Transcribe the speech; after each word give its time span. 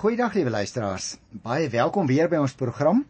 Goeiedag 0.00 0.32
liewe 0.32 0.50
luisteraars. 0.50 1.18
Baie 1.44 1.66
welkom 1.68 2.06
weer 2.08 2.28
by 2.32 2.38
ons 2.40 2.54
program. 2.56 3.02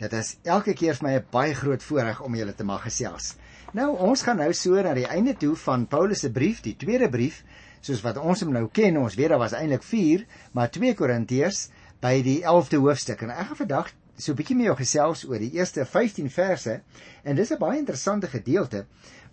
Dit 0.00 0.14
is 0.16 0.30
elke 0.48 0.72
keer 0.72 0.96
vir 0.96 1.04
my 1.04 1.10
'n 1.18 1.26
baie 1.30 1.52
groot 1.54 1.82
voorreg 1.84 2.22
om 2.24 2.34
julle 2.34 2.54
te 2.56 2.64
mag 2.64 2.86
gesels. 2.86 3.34
Nou, 3.74 3.98
ons 3.98 4.22
gaan 4.22 4.40
nou 4.40 4.54
so 4.54 4.80
na 4.82 4.94
die 4.94 5.04
einde 5.04 5.36
toe 5.36 5.54
van 5.56 5.86
Paulus 5.86 6.20
se 6.20 6.30
brief, 6.32 6.62
die 6.62 6.76
tweede 6.76 7.10
brief, 7.10 7.44
soos 7.82 8.00
wat 8.00 8.16
ons 8.16 8.40
hom 8.40 8.52
nou 8.52 8.66
ken. 8.72 8.96
Ons 8.96 9.14
weet 9.14 9.28
daar 9.28 9.38
was 9.38 9.52
eintlik 9.52 9.82
4, 9.82 10.26
maar 10.52 10.70
2 10.70 10.94
Korintiërs 10.94 11.68
by 12.00 12.22
die 12.22 12.40
11de 12.40 12.80
hoofstuk. 12.80 13.22
En 13.22 13.30
ek 13.30 13.46
gaan 13.46 13.56
vandag 13.66 13.92
so 14.16 14.32
'n 14.32 14.36
bietjie 14.36 14.56
met 14.56 14.66
jou 14.66 14.76
gesels 14.76 15.28
oor 15.28 15.38
die 15.38 15.52
eerste 15.52 15.84
15 15.84 16.30
verse 16.30 16.80
en 17.24 17.36
dis 17.36 17.52
'n 17.52 17.58
baie 17.58 17.78
interessante 17.78 18.26
gedeelte 18.26 18.86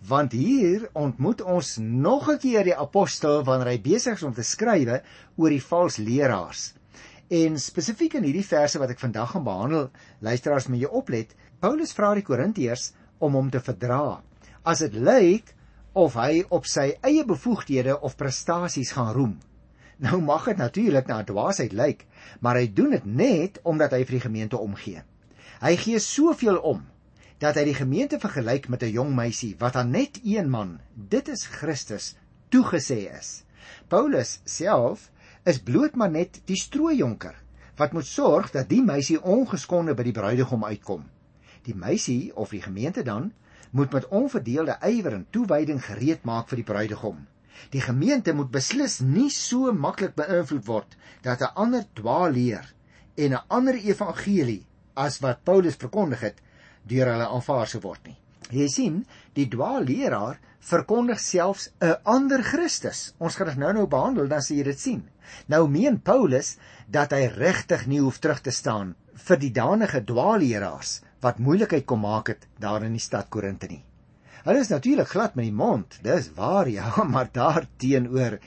want 0.05 0.31
hier 0.31 0.89
ontmoet 0.93 1.41
ons 1.41 1.77
nog 1.77 2.29
'n 2.29 2.37
keer 2.37 2.63
die 2.63 2.75
apostel 2.75 3.43
wanneer 3.43 3.67
hy 3.67 3.81
besig 3.81 4.13
is 4.13 4.23
om 4.23 4.33
te 4.33 4.43
skrywe 4.43 5.01
oor 5.37 5.49
die 5.49 5.63
vals 5.63 5.97
leraars. 5.97 6.73
En 7.33 7.57
spesifiek 7.57 8.13
in 8.19 8.25
hierdie 8.27 8.45
verse 8.45 8.77
wat 8.77 8.91
ek 8.93 9.01
vandag 9.01 9.31
gaan 9.33 9.45
behandel, 9.45 9.89
luisteraars 10.21 10.67
met 10.69 10.83
jou 10.83 10.91
oplet, 10.93 11.31
Paulus 11.59 11.93
vra 11.97 12.13
die 12.13 12.25
Korintiërs 12.25 12.91
om 13.17 13.33
hom 13.33 13.49
te 13.49 13.61
verdra. 13.65 14.21
As 14.61 14.83
dit 14.85 14.93
lyk 14.93 15.55
of 15.97 16.17
hy 16.19 16.43
op 16.53 16.67
sy 16.69 16.91
eie 17.01 17.23
bevoegdhede 17.25 17.97
of 18.05 18.17
prestasies 18.19 18.91
gaan 18.93 19.13
roem. 19.15 19.35
Nou 19.97 20.19
mag 20.21 20.45
dit 20.51 20.59
natuurlik 20.59 21.07
na 21.07 21.23
dwaasheid 21.23 21.73
lyk, 21.73 22.03
maar 22.43 22.59
hy 22.59 22.67
doen 22.67 22.91
dit 22.93 23.05
net 23.05 23.57
omdat 23.63 23.95
hy 23.95 24.03
vir 24.03 24.19
die 24.19 24.25
gemeente 24.27 24.59
omgee. 24.59 25.01
Hy 25.63 25.73
gee 25.79 26.01
soveel 26.03 26.59
om 26.61 26.83
dat 27.39 27.57
hy 27.57 27.65
die 27.67 27.77
gemeente 27.77 28.19
vergelyk 28.19 28.67
met 28.69 28.83
'n 28.83 28.91
jong 28.91 29.15
meisie 29.15 29.55
wat 29.59 29.75
aan 29.75 29.91
net 29.91 30.19
een 30.23 30.49
man, 30.49 30.79
dit 30.95 31.27
is 31.27 31.45
Christus, 31.45 32.15
toegesê 32.51 33.09
is. 33.17 33.43
Paulus 33.87 34.39
self 34.45 35.09
is 35.45 35.61
bloot 35.61 35.95
maar 35.95 36.09
net 36.09 36.39
die 36.49 36.57
strooijonker 36.57 37.35
wat 37.77 37.93
moet 37.93 38.07
sorg 38.07 38.51
dat 38.53 38.69
die 38.69 38.81
meisie 38.81 39.19
ongeskonde 39.21 39.93
by 39.93 40.05
die 40.07 40.15
bruidegom 40.15 40.63
uitkom. 40.63 41.03
Die 41.67 41.75
meisie 41.75 42.31
of 42.35 42.53
die 42.55 42.61
gemeente 42.63 43.03
dan 43.03 43.31
moet 43.75 43.93
met 43.93 44.07
onverdeelde 44.07 44.77
ywer 44.87 45.17
en 45.17 45.27
toewyding 45.29 45.81
gereed 45.83 46.23
maak 46.23 46.47
vir 46.49 46.61
die 46.61 46.67
bruidegom. 46.71 47.19
Die 47.71 47.83
gemeente 47.83 48.33
moet 48.33 48.51
beslis 48.51 49.01
nie 49.03 49.29
so 49.29 49.73
maklik 49.73 50.15
beïnvloed 50.15 50.65
word 50.65 50.97
dat 51.21 51.41
'n 51.41 51.53
ander 51.55 51.85
dwaal 51.93 52.31
leer 52.31 52.73
en 53.15 53.33
'n 53.33 53.45
ander 53.47 53.75
evangelie 53.75 54.65
as 54.93 55.19
wat 55.19 55.43
Paulus 55.43 55.75
verkondig 55.75 56.19
het 56.19 56.41
deur 56.83 57.11
hulle 57.11 57.27
aanvaar 57.27 57.67
sou 57.67 57.81
word 57.81 58.07
nie. 58.07 58.17
Jy 58.53 58.67
sien, 58.69 58.97
die 59.33 59.47
dwaalleraar 59.49 60.37
verkondig 60.65 61.19
selfs 61.19 61.69
'n 61.81 61.95
ander 62.03 62.43
Christus. 62.43 63.13
Ons 63.17 63.35
gaan 63.35 63.47
dit 63.47 63.57
nou-nou 63.57 63.87
behandel 63.87 64.27
dan 64.27 64.41
sien 64.41 64.57
jy 64.57 64.63
dit 64.63 64.79
sien. 64.79 65.03
Nou 65.47 65.67
meen 65.67 65.99
Paulus 66.01 66.57
dat 66.87 67.11
hy 67.11 67.25
regtig 67.27 67.87
nie 67.87 67.99
hoef 67.99 68.19
terug 68.19 68.41
te 68.41 68.51
staan 68.51 68.95
vir 69.13 69.37
die 69.37 69.51
danige 69.51 70.03
dwaalleraars 70.03 71.01
wat 71.21 71.39
moeilikheid 71.39 71.85
kom 71.85 72.01
maak 72.05 72.27
het 72.27 72.47
daar 72.59 72.83
in 72.83 72.93
die 72.93 73.01
stad 73.01 73.29
Korinte 73.29 73.67
nie. 73.67 73.83
Hulle 74.45 74.59
is 74.59 74.69
natuurlik 74.69 75.07
glad 75.09 75.35
met 75.35 75.45
die 75.45 75.59
mond, 75.63 75.99
dis 76.03 76.29
waar 76.35 76.69
ja, 76.79 77.03
maar 77.03 77.29
daarteenoor, 77.33 78.39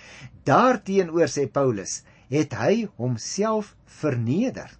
daarteenoor 0.44 1.26
sê 1.26 1.48
Paulus, 1.50 2.02
het 2.30 2.54
hy 2.54 2.88
homself 2.96 3.74
verneder 3.84 4.70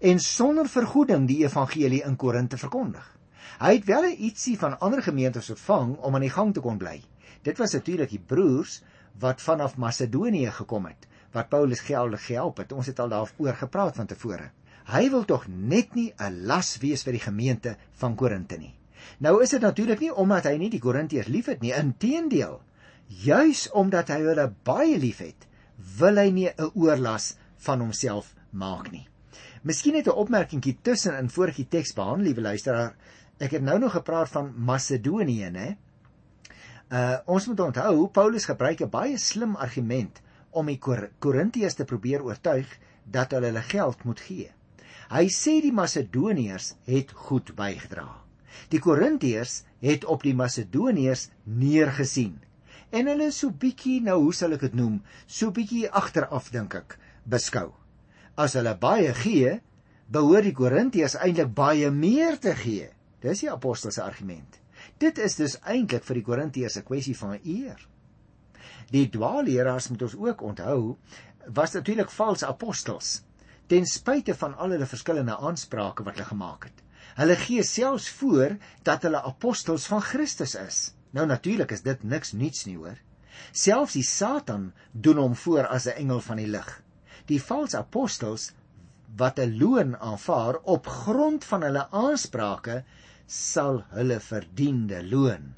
en 0.00 0.20
sonder 0.20 0.68
vergoeding 0.68 1.26
die 1.28 1.42
evangelie 1.44 2.04
in 2.06 2.16
Korinte 2.16 2.56
verkondig. 2.56 3.19
Hy 3.60 3.74
het 3.76 3.84
wel 3.84 4.06
ietsie 4.16 4.54
van 4.56 4.78
ander 4.80 5.02
gemeentes 5.04 5.50
ontvang 5.52 5.98
om 6.00 6.14
aan 6.16 6.24
die 6.24 6.32
gang 6.32 6.54
te 6.56 6.62
kon 6.64 6.78
bly. 6.80 7.02
Dit 7.44 7.58
was 7.60 7.74
natuurlik 7.76 8.08
die 8.08 8.22
broers 8.32 8.78
wat 9.20 9.42
vanaf 9.44 9.76
Macedonië 9.76 10.48
gekom 10.62 10.86
het 10.88 11.08
wat 11.30 11.48
Paulus 11.52 11.82
geldig 11.86 12.24
gehelp 12.26 12.56
het. 12.58 12.72
Ons 12.72 12.88
het 12.90 12.98
al 12.98 13.12
daaroor 13.12 13.54
gepraat 13.54 13.96
van 14.00 14.08
tevore. 14.10 14.48
Hy 14.90 15.10
wil 15.12 15.24
tog 15.28 15.44
net 15.46 15.94
nie 15.94 16.12
'n 16.18 16.46
las 16.46 16.78
wees 16.78 17.04
vir 17.04 17.12
die 17.12 17.26
gemeente 17.26 17.76
van 18.00 18.16
Korinte 18.16 18.56
nie. 18.56 18.74
Nou 19.18 19.42
is 19.42 19.50
dit 19.50 19.60
natuurlik 19.60 20.00
nie 20.00 20.14
omdat 20.14 20.44
hy 20.44 20.56
nie 20.56 20.70
die 20.70 20.80
Korintiërs 20.80 21.28
liefhet 21.28 21.60
nie, 21.60 21.72
inteendeel. 21.72 22.60
Juis 23.06 23.70
omdat 23.70 24.08
hy 24.08 24.20
hulle 24.22 24.52
baie 24.64 24.98
liefhet, 24.98 25.46
wil 25.98 26.16
hy 26.16 26.30
nie 26.30 26.48
'n 26.48 26.70
oorlas 26.74 27.36
van 27.56 27.80
homself 27.80 28.34
maak 28.50 28.90
nie. 28.90 29.06
Miskien 29.62 29.92
net 29.92 30.06
'n 30.06 30.16
opmerkingkie 30.16 30.78
tussen 30.82 31.18
in 31.18 31.28
vorige 31.28 31.68
teks 31.68 31.92
behandel, 31.92 32.24
liewe 32.24 32.40
luisteraar. 32.40 32.94
Ek 33.40 33.56
het 33.56 33.64
nou 33.64 33.78
nog 33.80 33.94
gepraat 33.96 34.28
van 34.28 34.52
Macedonië, 34.56 35.48
né? 35.54 35.68
Uh 36.90 37.18
ons 37.30 37.46
moet 37.46 37.60
onthou 37.60 38.08
Paulus 38.12 38.44
gebruik 38.50 38.82
'n 38.82 38.90
baie 38.90 39.18
slim 39.18 39.56
argument 39.56 40.20
om 40.50 40.66
die 40.66 40.78
Kor 40.78 41.08
Korintiërs 41.18 41.74
te 41.74 41.84
probeer 41.84 42.22
oortuig 42.22 42.78
dat 43.04 43.32
hulle 43.32 43.46
hulle 43.46 43.62
geld 43.62 44.04
moet 44.04 44.20
gee. 44.20 44.50
Hy 45.10 45.26
sê 45.28 45.60
die 45.62 45.72
Macedoniërs 45.72 46.74
het 46.84 47.12
goed 47.12 47.54
bygedra. 47.56 48.08
Die 48.68 48.80
Korintiërs 48.80 49.64
het 49.80 50.04
op 50.04 50.22
die 50.22 50.34
Macedoniërs 50.34 51.28
neergesien. 51.44 52.40
En 52.90 53.06
hulle 53.06 53.30
so 53.30 53.50
bietjie 53.50 54.00
nou 54.02 54.22
hoe 54.22 54.34
sal 54.34 54.52
ek 54.52 54.60
dit 54.60 54.74
noem, 54.74 55.02
so 55.26 55.50
bietjie 55.50 55.90
agteraf 55.90 56.50
dink 56.50 56.74
ek 56.74 56.98
beskou 57.24 57.72
as 58.40 58.56
hulle 58.58 58.72
baie 58.80 59.12
gee, 59.16 59.58
behoort 60.10 60.48
die 60.48 60.56
Korintiërs 60.56 61.18
eintlik 61.20 61.52
baie 61.54 61.90
meer 61.94 62.38
te 62.40 62.54
gee. 62.56 62.88
Dis 63.20 63.42
die 63.44 63.50
apostel 63.52 63.92
se 63.94 64.02
argument. 64.02 64.58
Dit 64.98 65.18
is 65.18 65.36
dus 65.36 65.58
eintlik 65.60 66.04
vir 66.08 66.18
die 66.20 66.26
Korintiërs 66.26 66.78
'n 66.80 66.86
kwessie 66.88 67.16
van 67.16 67.38
eer. 67.44 67.80
Die 68.90 69.08
dwaalleraars 69.08 69.88
moet 69.88 70.02
ons 70.02 70.16
ook 70.16 70.42
onthou, 70.42 70.96
was 71.46 71.72
natuurlik 71.72 72.10
valse 72.10 72.46
apostels 72.46 73.22
ten 73.66 73.86
spyte 73.86 74.34
van 74.34 74.56
al 74.56 74.70
hulle 74.70 74.86
verskillende 74.86 75.36
aansprake 75.36 76.02
wat 76.02 76.14
hulle 76.14 76.26
gemaak 76.28 76.64
het. 76.64 76.82
Hulle 77.14 77.36
gee 77.36 77.62
selfs 77.62 78.08
voor 78.08 78.56
dat 78.82 79.02
hulle 79.02 79.22
apostels 79.22 79.86
van 79.86 80.02
Christus 80.02 80.54
is. 80.54 80.94
Nou 81.10 81.26
natuurlik 81.26 81.70
is 81.70 81.82
dit 81.82 82.02
niks 82.02 82.32
nuuts 82.32 82.64
nie 82.66 82.76
hoor. 82.76 82.98
Selfs 83.52 83.92
die 83.92 84.02
Satan 84.02 84.72
doen 84.92 85.16
hom 85.16 85.34
voor 85.34 85.66
as 85.66 85.86
'n 85.86 85.96
engel 86.02 86.20
van 86.20 86.36
die 86.36 86.46
lig 86.46 86.82
die 87.30 87.40
valse 87.42 87.78
apostels 87.78 88.50
wat 89.16 89.38
'n 89.38 89.56
loon 89.58 89.96
aanvaar 89.96 90.56
op 90.62 90.86
grond 90.86 91.44
van 91.44 91.62
hulle 91.62 91.86
aansprake 91.90 92.84
sal 93.26 93.84
hulle 93.88 94.20
verdiende 94.20 95.02
loon 95.08 95.54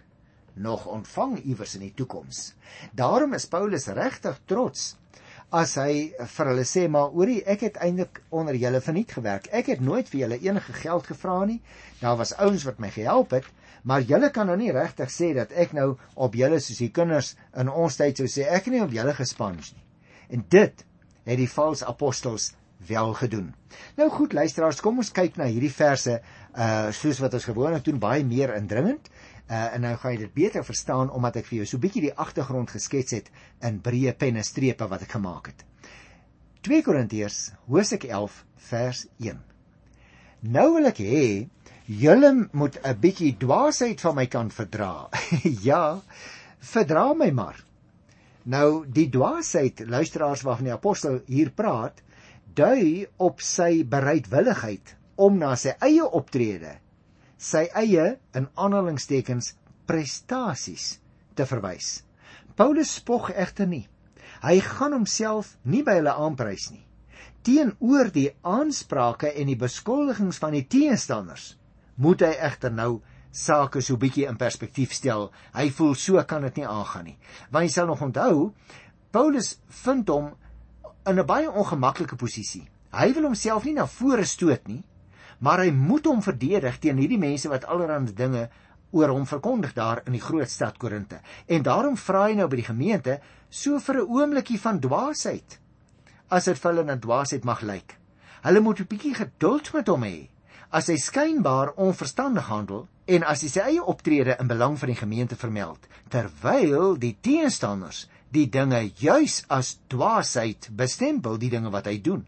nog 0.54 0.86
ontvang 0.86 1.38
iewers 1.38 1.74
in 1.74 1.80
die 1.80 1.94
toekoms. 1.94 2.54
Daarom 2.92 3.32
is 3.32 3.46
Paulus 3.46 3.86
regtig 3.86 4.40
trots 4.44 4.96
as 5.52 5.74
hy 5.76 6.12
vir 6.16 6.48
hulle 6.48 6.64
sê 6.68 6.86
maar 6.88 7.12
oorie 7.12 7.42
ek 7.44 7.64
het 7.66 7.80
eintlik 7.84 8.22
onder 8.30 8.56
julle 8.56 8.80
verniet 8.80 9.12
gewerk. 9.12 9.48
Ek 9.52 9.68
het 9.72 9.80
nooit 9.80 10.08
vir 10.08 10.20
julle 10.20 10.38
enige 10.40 10.72
geld 10.72 11.06
gevra 11.06 11.44
nie. 11.44 11.60
Daar 12.00 12.16
was 12.16 12.32
ouens 12.36 12.64
wat 12.64 12.80
my 12.80 12.90
gehelp 12.90 13.34
het, 13.36 13.44
maar 13.84 14.00
julle 14.00 14.30
kan 14.30 14.48
nou 14.48 14.56
nie 14.56 14.72
regtig 14.72 15.12
sê 15.12 15.32
dat 15.36 15.52
ek 15.52 15.74
nou 15.76 15.96
op 16.14 16.34
julle 16.34 16.60
soos 16.60 16.80
die 16.80 16.90
kinders 16.90 17.34
in 17.56 17.68
ons 17.68 17.96
tyd 18.00 18.16
sou 18.16 18.28
sê 18.28 18.48
ek 18.48 18.68
het 18.68 18.74
nie 18.74 18.84
op 18.84 18.96
julle 18.96 19.14
gespans 19.18 19.74
nie. 19.74 19.84
En 20.32 20.44
dit 20.48 20.84
het 21.24 21.38
die 21.38 21.50
valse 21.50 21.86
apostels 21.86 22.52
wel 22.86 23.12
gedoen. 23.14 23.54
Nou 23.96 24.08
goed 24.10 24.32
luisteraars, 24.32 24.80
kom 24.80 24.98
ons 25.02 25.12
kyk 25.12 25.36
na 25.36 25.48
hierdie 25.50 25.72
verse 25.72 26.20
uh 26.52 26.90
soos 26.92 27.20
wat 27.22 27.34
ons 27.34 27.48
gewoonlik 27.48 27.84
doen, 27.84 27.98
baie 27.98 28.24
meer 28.24 28.54
indringend. 28.56 29.08
Uh 29.48 29.74
en 29.74 29.80
nou 29.86 29.96
gaan 29.96 30.14
jy 30.14 30.18
dit 30.24 30.34
beter 30.34 30.64
verstaan 30.64 31.10
omdat 31.10 31.36
ek 31.42 31.46
vir 31.50 31.62
jou 31.62 31.66
so 31.66 31.76
'n 31.76 31.84
bietjie 31.86 32.06
die 32.08 32.16
agtergrond 32.16 32.70
geskets 32.70 33.12
het 33.12 33.30
in 33.60 33.80
breë 33.80 34.16
penne 34.16 34.42
strepe 34.42 34.88
wat 34.88 35.02
ek 35.02 35.16
gemaak 35.18 35.46
het. 35.46 35.64
2 36.62 36.82
Korintiërs 36.82 37.52
hoofstuk 37.66 38.04
11 38.04 38.44
vers 38.56 39.06
1. 39.18 39.40
Nou 40.40 40.74
wil 40.74 40.86
ek 40.86 40.98
hê 40.98 41.48
julle 41.86 42.48
moet 42.52 42.78
'n 42.82 43.00
bietjie 43.00 43.36
dwaasheid 43.38 44.00
van 44.00 44.14
my 44.14 44.26
kan 44.26 44.50
verdra. 44.50 45.08
ja, 45.68 46.00
verdra 46.58 47.12
my 47.14 47.30
maar. 47.30 47.64
Nou 48.44 48.86
die 48.86 49.08
dwaasheid 49.10 49.84
luisteraars 49.86 50.42
waarvan 50.42 50.64
die 50.64 50.72
apostel 50.72 51.20
hier 51.26 51.50
praat, 51.50 52.02
dui 52.56 53.06
op 53.18 53.42
sy 53.44 53.82
bereidwilligheid 53.88 54.94
om 55.22 55.38
na 55.40 55.54
sy 55.56 55.74
eie 55.84 56.04
optrede, 56.04 56.78
sy 57.36 57.66
eie 57.78 58.16
in 58.38 58.48
aanhalingstekens 58.54 59.52
prestasies 59.88 60.96
te 61.36 61.46
verwys. 61.48 62.02
Paulus 62.56 62.96
spog 62.98 63.30
egter 63.32 63.68
nie. 63.68 63.86
Hy 64.42 64.58
gaan 64.64 64.96
homself 64.96 65.56
nie 65.64 65.82
by 65.86 65.98
hulle 66.00 66.14
aanprys 66.18 66.70
nie. 66.72 66.84
Teenoor 67.46 68.10
die 68.14 68.28
aansprake 68.46 69.32
en 69.38 69.50
die 69.50 69.58
beskuldigings 69.58 70.38
van 70.42 70.54
die 70.54 70.66
teenstanders 70.70 71.54
moet 72.02 72.22
hy 72.24 72.32
egter 72.46 72.72
nou 72.74 73.00
sake 73.32 73.80
so 73.82 73.96
bietjie 73.96 74.28
in 74.28 74.38
perspektief 74.38 74.92
stel. 74.94 75.30
Hy 75.56 75.70
voel 75.74 75.96
so 75.98 76.22
kan 76.28 76.44
dit 76.46 76.60
nie 76.60 76.68
aangaan 76.68 77.08
nie. 77.10 77.18
Want 77.50 77.68
jy 77.68 77.74
sal 77.74 77.88
nog 77.90 78.04
onthou, 78.04 78.52
Paulus 79.12 79.56
vind 79.82 80.08
hom 80.12 80.32
in 81.06 81.18
'n 81.18 81.26
baie 81.26 81.50
ongemaklike 81.50 82.16
posisie. 82.16 82.68
Hy 82.92 83.12
wil 83.14 83.22
homself 83.22 83.64
nie 83.64 83.74
na 83.74 83.86
vore 83.86 84.24
stoot 84.24 84.68
nie, 84.68 84.84
maar 85.38 85.58
hy 85.58 85.70
moet 85.70 86.04
hom 86.04 86.22
verdedig 86.22 86.78
teen 86.78 86.98
hierdie 86.98 87.18
mense 87.18 87.48
wat 87.48 87.64
allerlei 87.64 88.12
dinge 88.14 88.50
oor 88.90 89.08
hom 89.08 89.26
verkondig 89.26 89.72
daar 89.72 90.02
in 90.06 90.12
die 90.12 90.20
groot 90.20 90.50
stad 90.50 90.78
Korinte. 90.78 91.20
En 91.46 91.62
daarom 91.62 91.96
vra 91.96 92.26
hy 92.26 92.34
nou 92.34 92.48
by 92.48 92.56
die 92.56 92.70
gemeente 92.70 93.20
so 93.50 93.78
vir 93.78 93.96
'n 93.96 94.08
oombliekie 94.08 94.60
van 94.60 94.80
dwaasheid. 94.80 95.58
as 96.32 96.48
dit 96.48 96.56
vir 96.58 96.70
hulle 96.70 96.84
na 96.88 96.96
dwaasheid 96.96 97.44
mag 97.44 97.60
lyk. 97.68 97.98
Hulle 98.42 98.60
moet 98.60 98.80
'n 98.80 98.88
bietjie 98.88 99.14
geduld 99.14 99.72
met 99.74 99.88
hom 99.88 100.02
hê. 100.02 100.28
As 100.70 100.86
hy 100.88 100.96
skynbaar 100.96 101.74
onverstandig 101.76 102.48
handel 102.48 102.88
en 103.06 103.22
as 103.22 103.42
hy 103.42 103.48
sy 103.48 103.60
eie 103.60 103.84
optrede 103.84 104.36
in 104.40 104.48
belang 104.48 104.78
van 104.78 104.88
die 104.88 104.96
gemeente 104.96 105.36
vermeld, 105.36 105.86
terwyl 106.08 106.96
die 106.96 107.16
teenstanders 107.20 108.08
die 108.32 108.48
dinge 108.48 108.80
juis 108.96 109.42
as 109.52 109.76
dwaasheid 109.92 110.70
bestempel, 110.76 111.36
die 111.36 111.50
dinge 111.52 111.72
wat 111.72 111.88
hy 111.90 111.98
doen. 112.00 112.24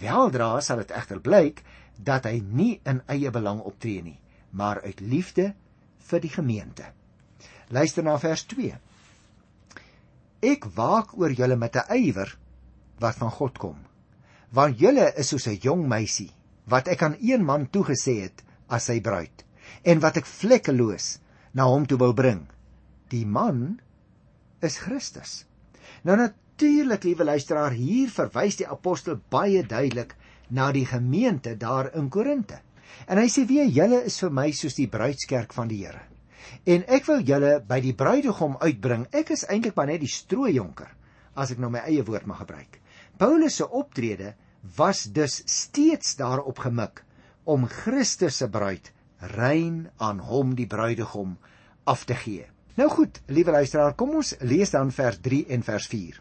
Weldra 0.00 0.60
sal 0.64 0.80
dit 0.82 0.94
egter 0.96 1.20
blyk 1.20 1.62
dat 1.96 2.28
hy 2.28 2.40
nie 2.40 2.76
in 2.88 3.02
eie 3.12 3.30
belang 3.32 3.60
optree 3.64 4.02
nie, 4.04 4.18
maar 4.50 4.80
uit 4.84 5.00
liefde 5.00 5.52
vir 6.08 6.22
die 6.22 6.32
gemeente. 6.32 6.88
Luister 7.68 8.04
na 8.06 8.16
vers 8.22 8.44
2. 8.48 8.76
Ek 10.46 10.68
waak 10.76 11.16
oor 11.18 11.32
julle 11.32 11.56
met 11.56 11.76
'n 11.76 11.96
ywer 11.96 12.36
wat 13.00 13.16
van 13.16 13.30
God 13.30 13.58
kom. 13.58 13.78
Want 14.52 14.78
julle 14.78 15.12
is 15.16 15.28
soos 15.28 15.48
'n 15.48 15.58
jong 15.60 15.88
meisie 15.88 16.30
wat 16.64 16.88
ek 16.88 17.02
aan 17.02 17.16
een 17.20 17.44
man 17.44 17.68
toegesê 17.70 18.22
het 18.22 18.42
as 18.68 18.84
sy 18.84 19.00
bruid 19.00 19.44
en 19.82 20.00
wat 20.00 20.16
ek 20.16 20.26
vlekkeloos 20.26 21.18
na 21.52 21.64
hom 21.64 21.86
toe 21.86 21.98
wil 21.98 22.14
bring. 22.14 22.46
Die 23.08 23.26
man 23.26 23.80
is 24.64 24.78
Christus. 24.82 25.44
Nou 26.04 26.16
natuurlik, 26.16 27.04
liewe 27.04 27.24
luisteraar, 27.24 27.76
hier 27.76 28.10
verwys 28.10 28.56
die 28.60 28.68
apostel 28.68 29.20
baie 29.30 29.62
duidelik 29.66 30.16
na 30.48 30.72
die 30.72 30.86
gemeente 30.86 31.56
daar 31.56 31.92
in 31.94 32.08
Korinte. 32.08 32.60
En 33.06 33.18
hy 33.18 33.28
sê 33.28 33.46
weer 33.46 33.66
julle 33.68 34.04
is 34.08 34.18
vir 34.22 34.32
my 34.32 34.50
soos 34.52 34.78
die 34.78 34.88
bruidskerk 34.90 35.52
van 35.52 35.68
die 35.68 35.84
Here 35.84 36.06
en 36.66 36.82
ek 36.90 37.06
wil 37.06 37.22
julle 37.26 37.52
by 37.66 37.78
die 37.82 37.94
bruidegom 37.96 38.56
uitbring. 38.62 39.06
Ek 39.14 39.30
is 39.34 39.46
eintlik 39.46 39.76
maar 39.78 39.90
net 39.90 40.02
die 40.02 40.10
strooijonker 40.10 40.90
as 41.36 41.52
ek 41.52 41.60
nou 41.62 41.70
my 41.72 41.84
eie 41.86 42.04
woord 42.06 42.26
mag 42.26 42.40
gebruik. 42.42 42.80
Paulus 43.20 43.58
se 43.60 43.66
optrede 43.68 44.34
was 44.76 45.04
dus 45.14 45.42
steeds 45.50 46.16
daarop 46.18 46.58
gemik 46.64 47.04
om 47.44 47.68
Christus 47.70 48.40
se 48.42 48.48
bruid 48.50 48.90
rein 49.36 49.86
aan 50.02 50.20
hom 50.20 50.54
die 50.58 50.66
bruidegom 50.66 51.36
af 51.86 52.04
te 52.04 52.16
gee. 52.18 52.48
Nou 52.76 52.90
goed, 52.92 53.22
liewe 53.32 53.54
luisteraar, 53.54 53.94
kom 53.96 54.10
ons 54.18 54.34
lees 54.44 54.68
dan 54.74 54.90
vers 54.92 55.16
3 55.24 55.46
en 55.54 55.62
vers 55.64 55.86
4. 55.88 56.18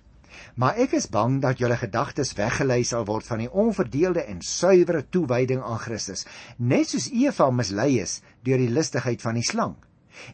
Maar 0.56 0.78
ek 0.86 0.94
is 0.96 1.10
bang 1.12 1.42
dat 1.44 1.60
julle 1.60 1.76
gedagtes 1.76 2.32
weggelei 2.38 2.78
sal 2.88 3.04
word 3.10 3.28
van 3.28 3.44
die 3.44 3.50
onverdeelde 3.52 4.24
en 4.32 4.40
suiwere 4.40 5.02
toewyding 5.12 5.60
aan 5.60 5.82
Christus, 5.84 6.24
net 6.56 6.94
soos 6.94 7.10
Eva 7.12 7.50
mislei 7.52 7.98
is 8.06 8.22
deur 8.48 8.64
die 8.64 8.72
listigheid 8.72 9.20
van 9.28 9.36
die 9.36 9.44
slang. 9.44 9.76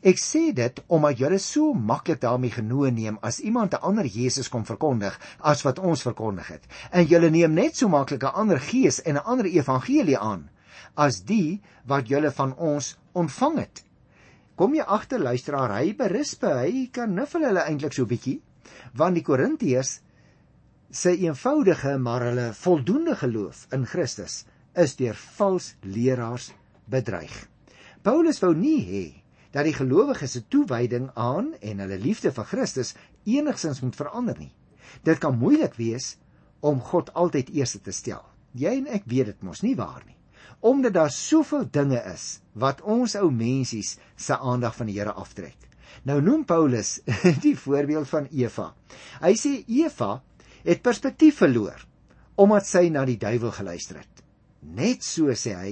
Ek 0.05 0.21
sê 0.21 0.43
dit 0.53 0.83
omdat 0.93 1.17
julle 1.25 1.41
so 1.41 1.73
maklik 1.73 2.21
daarmee 2.21 2.53
genoeg 2.53 2.93
neem 2.93 3.17
as 3.25 3.41
iemand 3.41 3.73
'n 3.73 3.81
ander 3.81 4.05
Jesus 4.05 4.53
kom 4.53 4.65
verkondig 4.65 5.17
as 5.39 5.65
wat 5.65 5.81
ons 5.81 6.05
verkondig 6.05 6.47
het. 6.53 6.69
En 6.91 7.09
julle 7.09 7.33
neem 7.33 7.53
net 7.53 7.75
so 7.75 7.89
maklik 7.89 8.23
'n 8.23 8.37
ander 8.45 8.59
gees 8.59 9.01
en 9.01 9.15
'n 9.17 9.25
ander 9.25 9.45
evangelie 9.49 10.19
aan 10.19 10.49
as 10.93 11.23
die 11.25 11.61
wat 11.85 12.07
julle 12.07 12.31
van 12.31 12.55
ons 12.57 12.97
ontvang 13.13 13.57
het. 13.57 13.83
Kom 14.55 14.75
jy 14.75 14.83
agter 14.83 15.21
luisteraar, 15.23 15.73
hy 15.79 15.93
berisp, 15.97 16.43
hy 16.43 16.87
kan 16.93 17.13
nuffel 17.15 17.45
hulle 17.47 17.63
eintlik 17.65 17.95
so 17.95 18.05
bietjie, 18.05 18.39
want 18.97 19.17
die 19.17 19.25
Korintiërs 19.25 19.99
se 20.91 21.13
eenvoudige 21.15 21.95
maar 21.97 22.25
hulle 22.27 22.51
voldoende 22.53 23.15
geloof 23.15 23.65
in 23.71 23.85
Christus 23.87 24.43
is 24.75 24.97
deur 24.99 25.15
vals 25.37 25.73
leraars 25.83 26.51
bedreig. 26.91 27.33
Paulus 28.03 28.41
wou 28.43 28.51
nie 28.55 28.79
hê 28.87 29.05
dat 29.51 29.67
die 29.67 29.75
gelowiges 29.75 30.35
se 30.35 30.43
toewyding 30.47 31.09
aan 31.15 31.53
en 31.59 31.83
hulle 31.83 31.99
liefde 31.99 32.31
vir 32.35 32.47
Christus 32.47 32.95
enigsins 33.27 33.81
moet 33.83 33.95
verander 33.95 34.39
nie. 34.39 34.51
Dit 35.03 35.19
kan 35.23 35.37
moeilik 35.37 35.75
wees 35.79 36.15
om 36.59 36.81
God 36.91 37.11
altyd 37.13 37.51
eers 37.55 37.77
te 37.83 37.93
stel. 37.95 38.23
Jy 38.53 38.77
en 38.81 38.87
ek 38.91 39.07
weet 39.07 39.31
dit 39.31 39.43
mos 39.47 39.63
nie 39.63 39.75
waar 39.79 40.03
nie. 40.05 40.17
Omdat 40.59 40.93
daar 40.93 41.11
soveel 41.11 41.67
dinge 41.71 42.01
is 42.13 42.39
wat 42.53 42.81
ons 42.81 43.15
ou 43.19 43.29
mensies 43.31 43.97
se 44.15 44.37
aandag 44.37 44.75
van 44.77 44.89
die 44.91 44.97
Here 44.99 45.13
aftrek. 45.13 45.57
Nou 46.03 46.21
noem 46.21 46.45
Paulus 46.45 46.99
die 47.45 47.55
voorbeeld 47.57 48.09
van 48.09 48.27
Eva. 48.31 48.71
Hy 49.21 49.33
sê 49.37 49.53
Eva 49.67 50.17
het 50.63 50.83
perspektief 50.85 51.41
verloor 51.43 51.87
omdat 52.41 52.65
sy 52.65 52.87
na 52.89 53.03
die 53.05 53.19
duiwel 53.21 53.51
geluister 53.53 53.99
het. 53.99 54.21
Net 54.61 55.03
so 55.05 55.33
sê 55.37 55.51
hy, 55.53 55.71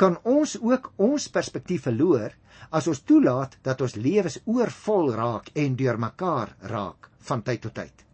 kan 0.00 0.16
ons 0.26 0.56
ook 0.58 0.88
ons 0.98 1.28
perspektief 1.30 1.84
verloor 1.86 2.32
as 2.74 2.88
ons 2.90 3.02
toelaat 3.06 3.56
dat 3.66 3.82
ons 3.84 3.94
lewens 3.94 4.40
oorvol 4.46 5.12
raak 5.14 5.50
en 5.54 5.76
deurmekaar 5.78 6.56
raak 6.72 7.10
van 7.28 7.44
tyd 7.46 7.62
tot 7.66 7.76
tyd. 7.78 8.04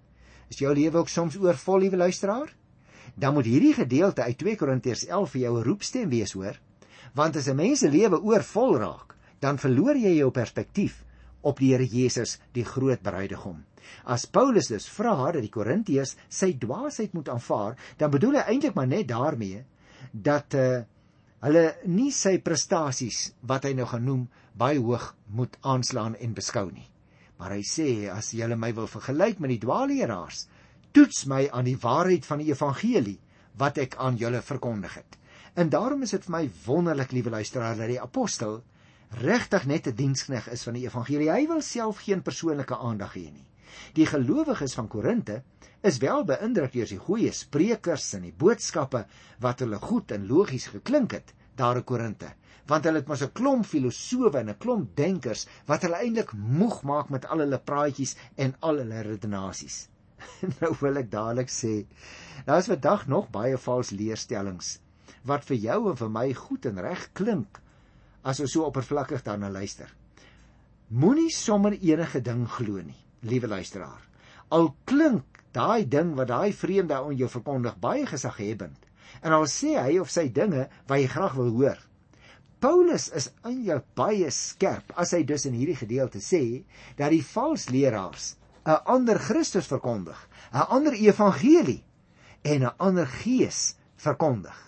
Is 0.50 0.60
jou 0.60 0.74
lewe 0.74 1.00
ook 1.02 1.10
soms 1.10 1.38
oorvol, 1.40 1.86
liewe 1.86 2.02
luisteraar? 2.04 2.52
Dan 3.16 3.32
moet 3.34 3.48
hierdie 3.48 3.72
gedeelte 3.72 4.22
uit 4.22 4.38
2 4.38 4.58
Korintiërs 4.60 5.06
11 5.08 5.30
vir 5.30 5.40
jou 5.40 5.52
'n 5.58 5.64
roepstem 5.64 6.08
wees, 6.08 6.32
hoor? 6.32 6.60
Want 7.14 7.36
as 7.36 7.48
'n 7.48 7.56
mens 7.56 7.78
se 7.78 7.90
lewe 7.90 8.20
oorvol 8.20 8.76
raak, 8.78 9.16
dan 9.40 9.58
verloor 9.58 9.96
jy 9.96 10.16
jou 10.18 10.30
perspektief 10.30 11.04
op 11.40 11.58
die 11.58 11.72
Here 11.72 11.86
Jesus, 11.86 12.38
die 12.52 12.64
groot 12.64 13.02
bruidegom. 13.02 13.64
As 14.04 14.26
Paulus 14.26 14.68
dus 14.68 14.88
vra 14.88 15.32
dat 15.32 15.42
die 15.42 15.52
Korintiërs 15.52 16.16
sy 16.28 16.52
dwaasheid 16.58 17.14
moet 17.14 17.28
aanvaar, 17.28 17.76
dan 17.96 18.10
bedoel 18.10 18.40
hy 18.40 18.44
eintlik 18.52 18.74
maar 18.74 18.90
net 18.90 19.08
daarmee 19.08 19.64
dat 20.12 20.54
uh, 20.54 20.82
hulle 21.40 21.64
nie 21.86 22.10
sy 22.10 22.38
prestasies 22.38 23.32
wat 23.46 23.64
hy 23.64 23.72
nou 23.72 23.86
gaan 23.86 24.04
noem 24.04 24.28
baie 24.58 24.80
hoog 24.80 25.14
moet 25.26 25.56
aanslaan 25.62 26.16
en 26.16 26.34
beskou 26.34 26.70
nie. 26.72 26.88
Maar 27.38 27.58
hy 27.58 27.62
sê 27.62 27.88
as 28.10 28.32
julle 28.32 28.56
my 28.56 28.72
wil 28.74 28.88
vergelyk 28.88 29.40
met 29.40 29.52
die 29.54 29.60
dwaalleraars, 29.60 30.46
toets 30.92 31.24
my 31.26 31.48
aan 31.50 31.64
die 31.64 31.78
waarheid 31.80 32.26
van 32.26 32.38
die 32.38 32.50
evangelie 32.52 33.18
wat 33.56 33.78
ek 33.78 33.96
aan 33.96 34.16
julle 34.20 34.42
verkondig 34.42 34.94
het. 34.94 35.18
En 35.56 35.68
daarom 35.72 36.02
is 36.02 36.12
dit 36.12 36.24
vir 36.24 36.34
my 36.34 36.44
wonderlik, 36.66 37.12
liewe 37.12 37.30
luisteraar, 37.30 37.76
dat 37.76 37.88
die 37.88 38.00
apostel 38.00 38.62
regtig 39.22 39.66
net 39.66 39.86
'n 39.86 39.96
dienskneg 39.96 40.48
is 40.52 40.62
van 40.62 40.74
die 40.74 40.84
evangelie. 40.84 41.30
Hy 41.30 41.46
wil 41.46 41.62
self 41.62 42.02
geen 42.04 42.22
persoonlike 42.22 42.76
aandag 42.76 43.14
hê 43.14 43.32
nie. 43.32 43.46
Die 43.94 44.06
gelowiges 44.06 44.74
van 44.74 44.88
Korinte 44.88 45.42
is 45.82 45.98
wel 45.98 46.24
beïndruk 46.24 46.72
deur 46.72 46.88
die 46.88 46.98
goeie 46.98 47.32
sprekers 47.32 48.14
en 48.14 48.22
die 48.22 48.34
boodskappe 48.36 49.06
wat 49.40 49.60
hulle 49.60 49.78
goed 49.78 50.12
en 50.12 50.26
logies 50.26 50.66
geklink 50.66 51.12
het 51.12 51.34
daar 51.56 51.76
in 51.76 51.84
Korinte 51.84 52.34
want 52.70 52.86
hulle 52.88 52.98
het 53.02 53.08
mos 53.08 53.22
'n 53.22 53.32
klomp 53.32 53.66
filosowe 53.66 54.38
en 54.38 54.48
'n 54.50 54.58
klomp 54.58 54.96
denkers 54.96 55.46
wat 55.66 55.82
hulle 55.82 56.00
eintlik 56.02 56.32
moeg 56.32 56.82
maak 56.82 57.08
met 57.10 57.26
al 57.26 57.38
hulle 57.38 57.58
praatjies 57.58 58.16
en 58.36 58.56
al 58.60 58.76
hulle 58.82 59.02
redenasies. 59.02 59.88
nou 60.60 60.72
wil 60.80 61.00
ek 61.00 61.10
dadelik 61.12 61.52
sê, 61.52 61.84
daar 62.46 62.62
is 62.62 62.70
vandag 62.70 63.06
nog 63.12 63.30
baie 63.34 63.58
vals 63.60 63.92
leerstellings 63.94 64.76
wat 65.26 65.46
vir 65.48 65.58
jou 65.58 65.78
en 65.90 65.96
vir 65.98 66.10
my 66.14 66.26
goed 66.38 66.66
en 66.70 66.78
reg 66.82 67.08
klink 67.18 67.58
as 68.26 68.40
ons 68.42 68.52
so 68.54 68.66
oppervlakkig 68.66 69.24
daarna 69.26 69.48
luister. 69.50 69.88
Moenie 70.90 71.32
sommer 71.34 71.74
enige 71.74 72.20
ding 72.22 72.44
glo 72.50 72.78
nie, 72.82 72.98
liewe 73.26 73.50
luisteraar. 73.50 74.02
Al 74.54 74.70
klink 74.86 75.42
daai 75.54 75.86
ding 75.90 76.14
wat 76.18 76.30
daai 76.30 76.52
vreemde 76.54 76.94
aan 76.94 77.18
jou 77.18 77.28
verkondig 77.30 77.78
baie 77.82 78.06
gesaghebend 78.06 78.86
en 79.22 79.34
al 79.34 79.46
sê 79.50 79.74
hy 79.78 79.98
of 80.02 80.10
sy 80.12 80.28
dinge 80.30 80.66
wat 80.86 81.00
jy 81.00 81.10
graag 81.10 81.34
wil 81.38 81.50
hoor, 81.58 81.78
Paulus 82.60 83.10
is 83.12 83.26
eintlik 83.44 83.84
baie 83.98 84.30
skerp 84.32 84.94
as 85.02 85.12
hy 85.12 85.20
dus 85.28 85.44
in 85.48 85.56
hierdie 85.58 85.76
gedeelte 85.76 86.22
sê 86.24 86.40
dat 86.96 87.12
die 87.12 87.24
valse 87.24 87.70
leraars 87.74 88.30
'n 88.66 88.82
ander 88.84 89.18
Christus 89.18 89.66
verkondig, 89.70 90.28
'n 90.52 90.66
ander 90.76 90.92
evangelie 90.92 91.84
en 92.42 92.62
'n 92.62 92.74
ander 92.76 93.06
gees 93.06 93.76
verkondig. 93.96 94.58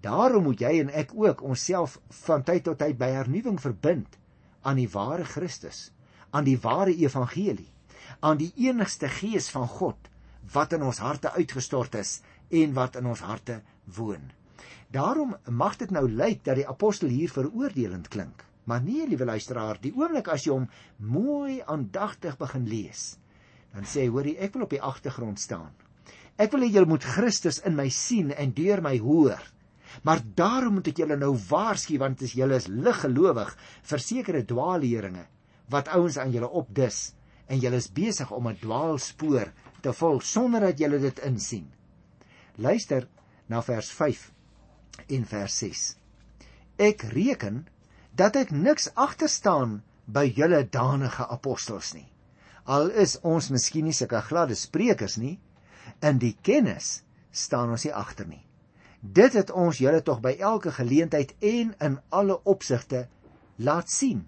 Daarom 0.00 0.42
moet 0.42 0.60
jy 0.60 0.80
en 0.80 0.90
ek 0.90 1.10
ook 1.14 1.42
onsself 1.42 1.98
van 2.24 2.42
tyd 2.42 2.64
tot 2.64 2.78
tyd 2.78 2.98
by 2.98 3.10
hernuwing 3.12 3.60
verbind 3.60 4.16
aan 4.62 4.76
die 4.76 4.88
ware 4.88 5.24
Christus, 5.24 5.90
aan 6.30 6.44
die 6.44 6.58
ware 6.60 6.94
evangelie, 6.96 7.68
aan 8.20 8.36
die 8.36 8.52
enigste 8.56 9.08
gees 9.08 9.50
van 9.50 9.68
God 9.68 10.08
wat 10.52 10.72
in 10.72 10.82
ons 10.82 10.98
harte 10.98 11.32
uitgestort 11.32 11.94
is 11.94 12.20
en 12.48 12.72
wat 12.72 12.96
in 12.96 13.06
ons 13.06 13.20
harte 13.20 13.60
woon. 13.84 14.32
Daarom 14.88 15.36
mag 15.50 15.76
dit 15.76 15.90
nou 15.90 16.08
lyk 16.08 16.44
dat 16.44 16.56
die 16.56 16.68
apostel 16.68 17.08
hier 17.08 17.30
veroordelend 17.30 18.08
klink. 18.08 18.44
Maar 18.64 18.82
nee, 18.82 19.06
liewe 19.06 19.24
luisteraar, 19.24 19.78
die 19.80 19.92
oomblik 19.94 20.28
as 20.28 20.46
jy 20.46 20.52
hom 20.52 20.68
mooi 20.96 21.60
aandagtig 21.66 22.38
begin 22.38 22.66
lees, 22.66 23.16
dan 23.76 23.84
sê 23.84 24.06
hy, 24.06 24.12
hoorie, 24.12 24.38
ek 24.40 24.54
wil 24.56 24.64
op 24.64 24.72
die 24.72 24.80
agtergrond 24.80 25.40
staan. 25.40 25.74
Ek 26.40 26.52
wil 26.52 26.64
hê 26.64 26.70
julle 26.72 26.88
moet 26.88 27.04
Christus 27.04 27.60
in 27.68 27.76
my 27.76 27.90
sien 27.92 28.32
en 28.32 28.54
deur 28.56 28.80
my 28.84 28.96
hoor. 29.00 29.42
Maar 30.04 30.22
daarom 30.36 30.78
moet 30.78 30.90
ek 30.92 31.02
julle 31.02 31.16
nou 31.20 31.34
waarsku 31.48 31.98
want 32.00 32.24
as 32.24 32.34
julle 32.36 32.56
is 32.60 32.68
liggelowig 32.72 33.52
vir 33.90 34.02
sekere 34.04 34.42
dwaalleringe 34.48 35.26
wat 35.72 35.88
ouens 35.96 36.18
aan 36.20 36.32
julle 36.34 36.50
opdis 36.60 37.12
en 37.52 37.60
julle 37.62 37.80
is 37.80 37.92
besig 37.92 38.32
om 38.32 38.48
'n 38.48 38.58
dwaalspoor 38.60 39.52
te 39.82 39.92
volg 39.92 40.24
sonder 40.24 40.60
dat 40.60 40.78
julle 40.78 40.98
dit 40.98 41.18
insien. 41.28 41.68
Luister 42.56 43.08
na 43.48 43.62
vers 43.62 43.92
en 45.08 45.24
vers 45.24 45.58
6. 45.58 45.96
Ek 46.78 47.02
reken 47.02 47.66
dat 48.14 48.36
ek 48.36 48.50
niks 48.50 48.88
agter 48.94 49.28
staan 49.28 49.82
by 50.06 50.32
julle 50.36 50.64
danige 50.64 51.26
apostels 51.28 51.94
nie. 51.94 52.08
Al 52.66 52.90
is 52.90 53.18
ons 53.22 53.50
miskien 53.50 53.84
nie 53.84 53.94
sulke 53.94 54.20
gladde 54.20 54.54
sprekers 54.54 55.16
nie, 55.16 55.38
In 56.00 56.18
die 56.18 56.34
kennis 56.42 57.02
staan 57.30 57.70
ons 57.72 57.84
nie 57.86 57.94
agter 57.94 58.26
nie. 58.28 58.42
Dit 59.00 59.36
het 59.38 59.52
ons 59.52 59.78
julle 59.78 60.02
tog 60.02 60.20
by 60.24 60.34
elke 60.40 60.72
geleentheid 60.74 61.34
en 61.40 61.74
in 61.88 61.98
alle 62.10 62.38
opsigte 62.44 63.06
laat 63.56 63.90
sien. 63.92 64.24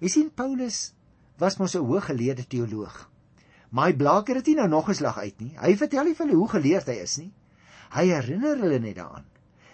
Jy 0.00 0.08
sien 0.08 0.30
Paulus 0.34 0.92
was 1.38 1.58
mos 1.58 1.76
'n 1.76 1.86
hooggeleerde 1.86 2.46
teoloog. 2.46 3.08
Maar 3.70 3.86
hy 3.86 3.96
blaker 3.96 4.34
dit 4.34 4.46
nie 4.46 4.56
nou 4.56 4.68
nog 4.68 4.88
'n 4.88 4.94
slag 4.94 5.18
uit 5.18 5.40
nie. 5.40 5.56
Hy 5.56 5.76
vertel 5.76 6.04
nie 6.04 6.14
vir 6.14 6.26
hulle 6.26 6.38
hoe 6.38 6.48
geleerd 6.48 6.86
hy 6.86 6.98
is 7.02 7.16
nie. 7.18 7.32
Hy 7.90 8.06
herinner 8.06 8.58
hulle 8.58 8.78
net 8.78 8.96
daaraan 8.96 9.26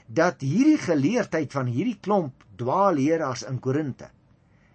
dat 0.09 0.41
hierdie 0.41 0.79
geleerdheid 0.79 1.53
van 1.53 1.67
hierdie 1.67 1.99
klomp 2.01 2.45
dwaalleraars 2.57 3.43
in 3.43 3.59
Korinte 3.59 4.11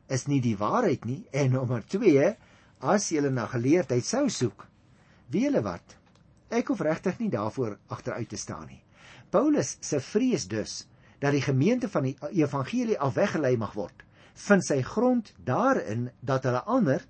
is 0.08 0.28
nie 0.28 0.42
die 0.42 0.58
waarheid 0.58 1.06
nie 1.06 1.26
en 1.32 1.52
nommer 1.52 1.86
2 1.88 2.36
as 2.82 3.12
jy 3.12 3.22
na 3.30 3.48
geleerdheid 3.48 4.06
sou 4.06 4.28
soek 4.30 4.68
wie 5.30 5.46
hulle 5.48 5.64
wat 5.66 5.98
ek 6.50 6.68
hoef 6.68 6.82
regtig 6.82 7.20
nie 7.20 7.30
daarvoor 7.30 7.78
agteruit 7.88 8.30
te 8.30 8.38
staan 8.38 8.68
nie 8.68 8.84
Paulus 9.32 9.78
se 9.80 10.00
vrees 10.04 10.48
dus 10.48 10.88
dat 11.20 11.32
die 11.32 11.42
gemeente 11.42 11.88
van 11.90 12.04
die 12.04 12.18
evangelie 12.44 13.00
afweggelei 13.00 13.56
mag 13.58 13.74
word 13.74 14.06
vind 14.48 14.66
sy 14.66 14.82
grond 14.82 15.34
daarin 15.46 16.10
dat 16.20 16.44
hulle 16.44 16.64
ander 16.66 17.06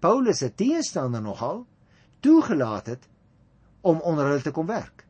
Paulus 0.00 0.38
se 0.38 0.52
teenstander 0.54 1.22
nogal 1.22 1.64
toegelaat 2.20 2.86
het 2.86 3.08
om 3.80 4.00
onder 4.00 4.26
hulle 4.26 4.42
te 4.42 4.50
kom 4.50 4.66
werk. 4.66 5.04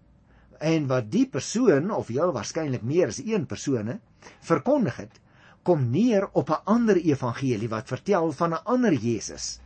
En 0.59 0.87
wat 0.87 1.11
die 1.12 1.26
persoon 1.28 1.90
of 1.90 2.09
heel 2.12 2.33
waarskynlik 2.33 2.85
meer 2.85 3.12
as 3.12 3.21
een 3.25 3.47
persone 3.47 3.99
verkondig 4.45 4.97
het, 5.00 5.21
kom 5.66 5.90
neer 5.90 6.28
op 6.33 6.50
'n 6.50 6.62
ander 6.64 6.97
evangelie 6.97 7.68
wat 7.68 7.88
vertel 7.88 8.33
van 8.33 8.54
'n 8.54 8.64
ander 8.64 8.92
Jesus. 8.92 9.61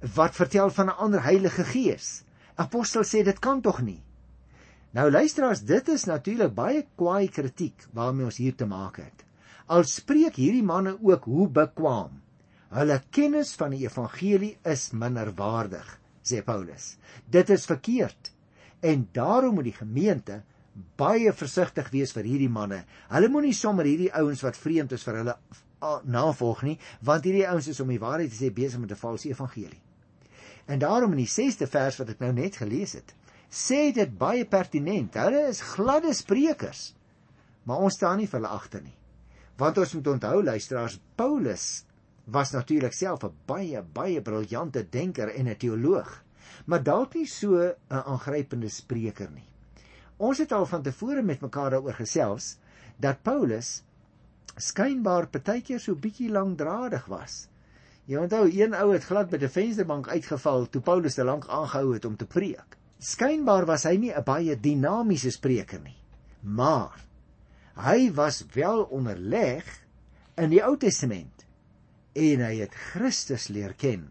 Wat 0.00 0.34
vertel 0.36 0.70
van 0.70 0.86
'n 0.86 0.96
ander 0.96 1.22
Heilige 1.22 1.64
Gees. 1.64 2.22
Apostel 2.54 3.02
sê 3.02 3.24
dit 3.24 3.38
kan 3.38 3.60
tog 3.60 3.80
nie. 3.80 4.02
Nou 4.90 5.10
luisteraars, 5.10 5.60
dit 5.60 5.88
is 5.88 6.04
natuurlik 6.04 6.54
baie 6.54 6.86
kwaai 6.94 7.28
kritiek 7.28 7.86
waarmee 7.92 8.24
ons 8.24 8.36
hier 8.36 8.54
te 8.54 8.66
maak 8.66 8.96
het. 8.96 9.24
Al 9.66 9.84
spreek 9.84 10.36
hierdie 10.36 10.62
manne 10.62 10.98
ook 11.02 11.24
hoe 11.24 11.48
bekwam. 11.48 12.22
Hulle 12.68 13.02
kennis 13.10 13.54
van 13.54 13.70
die 13.70 13.84
evangelie 13.84 14.58
is 14.62 14.90
minderwaardig, 14.92 15.98
sê 16.22 16.42
Paulus. 16.44 16.96
Dit 17.30 17.50
is 17.50 17.64
verkeerd. 17.64 18.32
En 18.80 19.08
daarom 19.12 19.54
moet 19.54 19.64
die 19.64 19.78
gemeente 19.78 20.42
baie 20.96 21.32
versigtig 21.32 21.90
wees 21.90 22.12
vir 22.12 22.24
hierdie 22.24 22.52
manne. 22.52 22.84
Hulle 23.08 23.28
moenie 23.28 23.54
sommer 23.54 23.84
hierdie 23.84 24.12
ouens 24.12 24.42
wat 24.44 24.56
vreemd 24.56 24.92
is 24.92 25.04
vir 25.04 25.22
hulle 25.22 25.36
navolg 26.04 26.62
nie, 26.62 26.78
want 27.00 27.24
hierdie 27.24 27.48
ouens 27.48 27.68
is 27.68 27.80
om 27.80 27.88
die 27.88 28.00
waarheid 28.00 28.30
te 28.32 28.44
sê 28.44 28.52
besig 28.52 28.80
met 28.80 28.92
'n 28.92 29.02
valse 29.04 29.28
evangelie. 29.28 29.85
En 30.66 30.78
daarom 30.78 31.14
in 31.14 31.22
die 31.22 31.30
6ste 31.30 31.68
vers 31.70 31.96
wat 32.00 32.10
ek 32.14 32.22
nou 32.24 32.32
net 32.34 32.58
gelees 32.58 32.96
het, 32.98 33.14
sê 33.50 33.92
dit 33.94 34.18
baie 34.18 34.44
pertinent. 34.44 35.14
Hulle 35.14 35.46
is 35.48 35.62
gladde 35.74 36.12
sprekers. 36.14 36.92
Maar 37.66 37.86
ons 37.86 37.94
staan 37.94 38.18
nie 38.18 38.28
vir 38.30 38.40
hulle 38.40 38.54
agter 38.54 38.82
nie. 38.82 38.96
Want 39.56 39.78
ons 39.78 39.94
moet 39.96 40.08
onthou 40.16 40.42
luisteraars, 40.44 40.98
Paulus 41.16 41.84
was 42.26 42.52
natuurlik 42.52 42.92
self 42.92 43.24
'n 43.24 43.32
baie 43.46 43.82
baie 43.82 44.20
briljante 44.22 44.82
denker 44.90 45.28
en 45.34 45.48
'n 45.48 45.56
teoloog, 45.56 46.22
maar 46.66 46.82
dalk 46.82 47.14
nie 47.14 47.26
so 47.26 47.56
'n 47.56 47.74
aangrypende 47.88 48.68
spreker 48.68 49.30
nie. 49.30 49.48
Ons 50.16 50.38
het 50.38 50.52
al 50.52 50.66
van 50.66 50.82
tevore 50.82 51.22
met 51.22 51.40
mekaar 51.40 51.70
daaroor 51.70 51.94
gesels 51.94 52.56
dat 52.98 53.22
Paulus 53.22 53.82
skynbaar 54.56 55.26
partykeer 55.28 55.80
so 55.80 55.94
bietjie 55.94 56.30
langdradig 56.30 57.06
was. 57.06 57.48
Jy 58.06 58.16
onthou 58.16 58.46
een 58.46 58.74
ou 58.74 58.92
het 58.92 59.04
glad 59.04 59.30
by 59.30 59.38
die 59.38 59.50
vensterbank 59.50 60.08
uitgeval 60.08 60.68
toe 60.70 60.82
Paulus 60.82 61.14
te 61.14 61.24
lank 61.24 61.48
aangehou 61.48 61.94
het 61.94 62.04
om 62.04 62.16
te 62.16 62.26
preek. 62.26 62.76
Skynbaar 62.98 63.66
was 63.66 63.84
hy 63.84 63.96
nie 63.96 64.12
'n 64.12 64.24
baie 64.24 64.60
dinamiese 64.60 65.30
spreker 65.30 65.80
nie, 65.80 65.98
maar 66.42 67.06
Hy 67.76 68.08
was 68.16 68.40
wel 68.54 68.86
onderleg 68.88 69.66
in 70.40 70.48
die 70.48 70.62
Ou 70.64 70.78
Testament 70.80 71.44
en 72.16 72.40
hy 72.40 72.54
het 72.62 72.76
Christus 72.94 73.50
leer 73.52 73.74
ken 73.76 74.06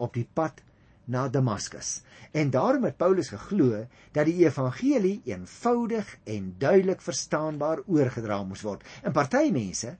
op 0.00 0.14
die 0.16 0.24
pad 0.24 0.62
na 1.04 1.26
Damaskus. 1.28 2.00
En 2.32 2.48
daarom 2.54 2.86
het 2.88 2.96
Paulus 2.96 3.28
geglo 3.34 3.82
dat 4.16 4.30
die 4.30 4.46
evangelie 4.46 5.18
eenvoudig 5.28 6.14
en 6.24 6.54
duidelik 6.56 7.04
verstaanbaar 7.04 7.84
oorgedra 7.84 8.40
moes 8.48 8.64
word. 8.64 8.86
En 9.04 9.12
party 9.12 9.50
mense 9.52 9.92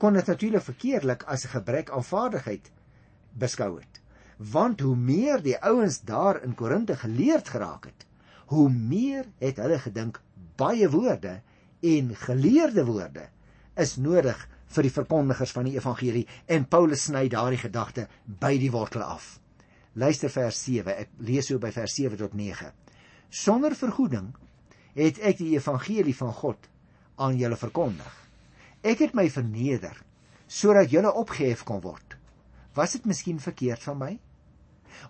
kon 0.00 0.16
dit 0.16 0.32
natuurlik 0.32 0.64
verkeerlik 0.64 1.28
as 1.28 1.44
'n 1.44 1.52
gebrek 1.58 1.92
aan 1.92 2.08
vaardigheid 2.08 2.72
beskou 3.38 3.76
het. 3.78 4.00
Want 4.36 4.80
hoe 4.84 4.96
meer 4.96 5.42
die 5.42 5.56
ouens 5.64 6.00
daar 6.04 6.42
in 6.44 6.54
Korinte 6.54 6.96
geleerd 6.96 7.48
geraak 7.48 7.88
het, 7.88 8.06
hoe 8.52 8.68
meer 8.70 9.24
het 9.40 9.56
hulle 9.62 9.78
gedink 9.82 10.20
baie 10.56 10.88
woorde 10.90 11.40
en 11.80 12.12
geleerde 12.16 12.84
woorde 12.84 13.28
is 13.76 13.96
nodig 13.96 14.38
vir 14.74 14.86
die 14.86 14.92
verkondigers 14.92 15.52
van 15.54 15.68
die 15.68 15.76
evangelie 15.76 16.24
en 16.52 16.68
Paulus 16.68 17.06
sny 17.08 17.26
daardie 17.32 17.60
gedagte 17.60 18.06
by 18.26 18.56
die 18.60 18.70
wortel 18.72 19.04
af. 19.04 19.36
Luister 19.96 20.30
vers 20.32 20.58
7. 20.64 20.92
Ek 20.92 21.12
lees 21.24 21.48
so 21.48 21.60
by 21.62 21.70
vers 21.72 21.94
7 21.96 22.18
tot 22.20 22.34
9. 22.36 22.72
Sonder 23.30 23.76
vergoeding 23.76 24.32
het 24.96 25.20
ek 25.24 25.40
die 25.40 25.54
evangelie 25.56 26.14
van 26.16 26.32
God 26.36 26.68
aan 27.20 27.38
julle 27.40 27.56
verkondig. 27.56 28.12
Ek 28.84 29.00
het 29.04 29.16
my 29.16 29.28
verneder 29.32 29.96
sodat 30.46 30.92
julle 30.92 31.10
opgehef 31.10 31.64
kon 31.66 31.80
word. 31.82 32.05
Was 32.76 32.92
dit 32.92 33.06
miskien 33.08 33.40
verkeerd 33.40 33.82
van 33.82 33.98
my? 33.98 34.12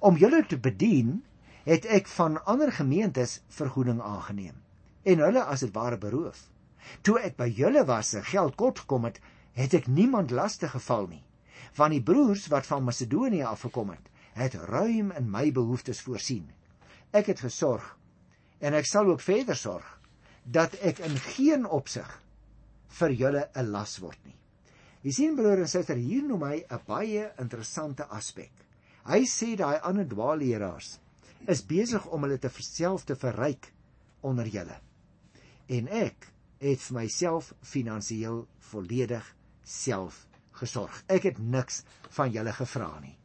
Om 0.01 0.19
julle 0.21 0.45
te 0.47 0.59
bedien, 0.59 1.25
het 1.67 1.87
ek 1.91 2.07
van 2.15 2.39
ander 2.47 2.71
gemeentes 2.73 3.41
vergoeding 3.51 4.01
aangeneem 4.03 4.63
en 5.07 5.23
hulle 5.23 5.43
as 5.47 5.63
dit 5.63 5.71
ware 5.75 5.99
beroof. 6.03 6.39
Toe 7.07 7.19
ek 7.23 7.37
by 7.39 7.47
julle 7.51 7.85
was 7.87 8.13
en 8.19 8.25
geld 8.27 8.57
kort 8.59 8.83
gekom 8.83 9.07
het, 9.07 9.21
het 9.55 9.75
ek 9.79 9.87
niemand 9.87 10.35
lastig 10.35 10.73
geval 10.75 11.07
nie. 11.11 11.23
Van 11.79 11.95
die 11.95 12.03
broers 12.03 12.47
wat 12.51 12.67
van 12.67 12.87
Macedonië 12.87 13.45
afgekom 13.47 13.93
het, 13.95 14.11
het 14.35 14.55
ruim 14.71 15.13
in 15.15 15.31
my 15.31 15.49
behoeftes 15.55 16.03
voorsien. 16.07 16.49
Ek 17.15 17.31
het 17.31 17.43
gesorg 17.47 17.87
en 18.59 18.75
ek 18.75 18.87
sal 18.91 19.11
ook 19.11 19.23
verder 19.23 19.59
sorg 19.59 19.87
dat 20.43 20.75
ek 20.87 20.99
in 21.07 21.15
geen 21.35 21.67
opsig 21.67 22.11
vir 22.99 23.15
julle 23.23 23.49
'n 23.55 23.71
las 23.71 23.99
word 23.99 24.19
nie. 24.25 24.39
Jy 25.03 25.13
sien 25.13 25.37
broer 25.37 25.63
en 25.63 25.69
suster, 25.69 25.97
hier 25.97 26.23
noem 26.23 26.43
hy 26.43 26.65
'n 26.71 26.81
baie 26.87 27.33
interessante 27.39 28.07
aspek. 28.09 28.53
Hy 29.07 29.25
sê 29.25 29.57
daai 29.57 29.79
ander 29.83 30.05
dwaalleraars 30.05 30.99
is 31.47 31.63
besig 31.63 32.07
om 32.07 32.23
hulle 32.23 32.39
te 32.39 32.51
verself 32.51 33.05
te 33.05 33.15
verryk 33.15 33.73
onder 34.23 34.47
julle. 34.47 34.81
En 35.69 35.89
ek 35.89 36.33
het 36.59 36.81
vir 36.81 36.97
myself 36.97 37.53
finansiëel 37.63 38.47
volledig 38.71 39.35
self 39.63 40.27
gesorg. 40.53 41.03
Ek 41.07 41.23
het 41.23 41.39
niks 41.39 41.83
van 42.17 42.33
julle 42.33 42.53
gevra 42.53 42.91
nie. 43.01 43.17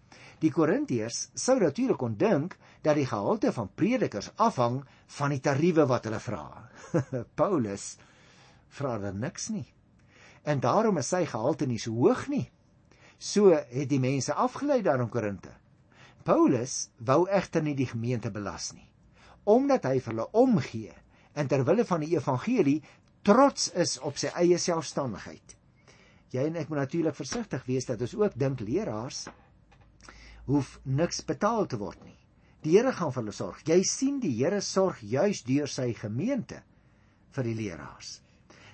Die 0.42 0.52
Korintiërs 0.52 1.30
sou 1.38 1.60
natuurlik 1.62 2.00
kon 2.02 2.18
dink 2.18 2.56
dat 2.82 2.98
die 2.98 3.06
gehalte 3.06 3.52
van 3.54 3.70
predikers 3.78 4.32
afhang 4.42 4.82
van 5.18 5.30
die 5.30 5.40
tariewe 5.40 5.86
wat 5.90 6.10
hulle 6.10 6.20
vra. 6.20 6.46
Paulus 7.42 7.96
vra 8.74 8.98
dan 8.98 9.22
niks 9.22 9.50
nie. 9.54 9.68
En 10.44 10.60
daarom 10.60 10.98
is 10.98 11.12
sy 11.14 11.26
gehalte 11.26 11.68
nie 11.70 11.80
so 11.80 11.94
hoog 11.94 12.28
nie. 12.32 12.48
So 13.18 13.54
het 13.54 13.90
die 13.90 14.02
mense 14.02 14.34
afgelei 14.34 14.82
daar 14.82 15.02
in 15.04 15.10
Korinte. 15.10 15.54
Paulus 16.24 16.90
wou 16.98 17.26
egter 17.30 17.64
nie 17.66 17.76
die 17.78 17.90
gemeente 17.90 18.32
belas 18.32 18.72
nie, 18.74 18.86
omdat 19.50 19.88
hy 19.90 19.98
vir 20.00 20.14
hulle 20.14 20.28
omgee 20.38 20.94
en 21.34 21.48
ter 21.50 21.64
wille 21.66 21.86
van 21.86 22.04
die 22.04 22.14
evangelie 22.14 22.82
trots 23.26 23.72
is 23.74 23.98
op 24.06 24.20
sy 24.22 24.30
eie 24.38 24.58
selfstandigheid. 24.62 25.56
Jy 26.32 26.46
en 26.48 26.60
ek 26.62 26.70
moet 26.70 26.84
natuurlik 26.84 27.18
versigtig 27.18 27.66
wees 27.68 27.90
dat 27.90 28.02
ons 28.02 28.16
ook 28.16 28.38
dink 28.40 28.62
leraars 28.64 29.26
hoef 30.48 30.80
niks 30.84 31.22
betaal 31.26 31.68
te 31.70 31.78
word 31.82 32.02
nie. 32.06 32.18
Die 32.62 32.76
Here 32.76 32.92
gaan 32.94 33.12
vir 33.14 33.24
hulle 33.24 33.34
sorg. 33.36 33.62
Jy 33.66 33.82
sien 33.88 34.20
die 34.22 34.34
Here 34.38 34.62
sorg 34.62 35.02
juis 35.02 35.44
deur 35.48 35.70
sy 35.70 35.92
gemeente 35.98 36.62
vir 37.36 37.48
die 37.48 37.56
leraars. 37.58 38.20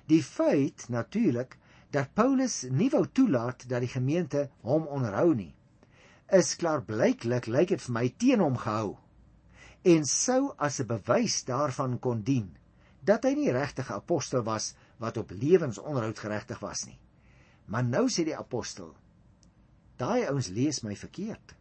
Die 0.07 0.23
feit 0.23 0.89
natuurlik 0.89 1.57
dat 1.91 2.13
Paulus 2.13 2.63
nie 2.69 2.89
wou 2.89 3.05
toelaat 3.07 3.67
dat 3.69 3.83
die 3.83 3.91
gemeente 3.91 4.49
hom 4.61 4.87
onderhou 4.87 5.33
nie, 5.35 5.53
is 6.31 6.55
klaar 6.59 6.83
blyklik 6.83 7.47
lyk 7.47 7.69
dit 7.75 7.81
vir 7.81 7.93
my 7.93 8.07
teen 8.19 8.43
hom 8.43 8.57
gehou 8.59 8.97
en 9.87 10.03
sou 10.03 10.53
as 10.57 10.79
'n 10.79 10.87
bewys 10.87 11.43
daarvan 11.45 11.99
kon 11.99 12.21
dien 12.21 12.47
dat 13.03 13.23
hy 13.23 13.33
nie 13.35 13.51
regtig 13.51 13.89
'n 13.89 13.99
apostel 14.01 14.43
was 14.43 14.75
wat 14.97 15.17
op 15.17 15.31
lewensonderhoud 15.31 16.19
geregtig 16.19 16.59
was 16.59 16.85
nie. 16.85 16.99
Maar 17.65 17.83
nou 17.83 18.07
sê 18.09 18.23
die 18.23 18.37
apostel: 18.37 18.95
"Daai 19.97 20.25
ouens 20.25 20.47
lees 20.47 20.81
my 20.83 20.95
verkeerd. 20.95 21.55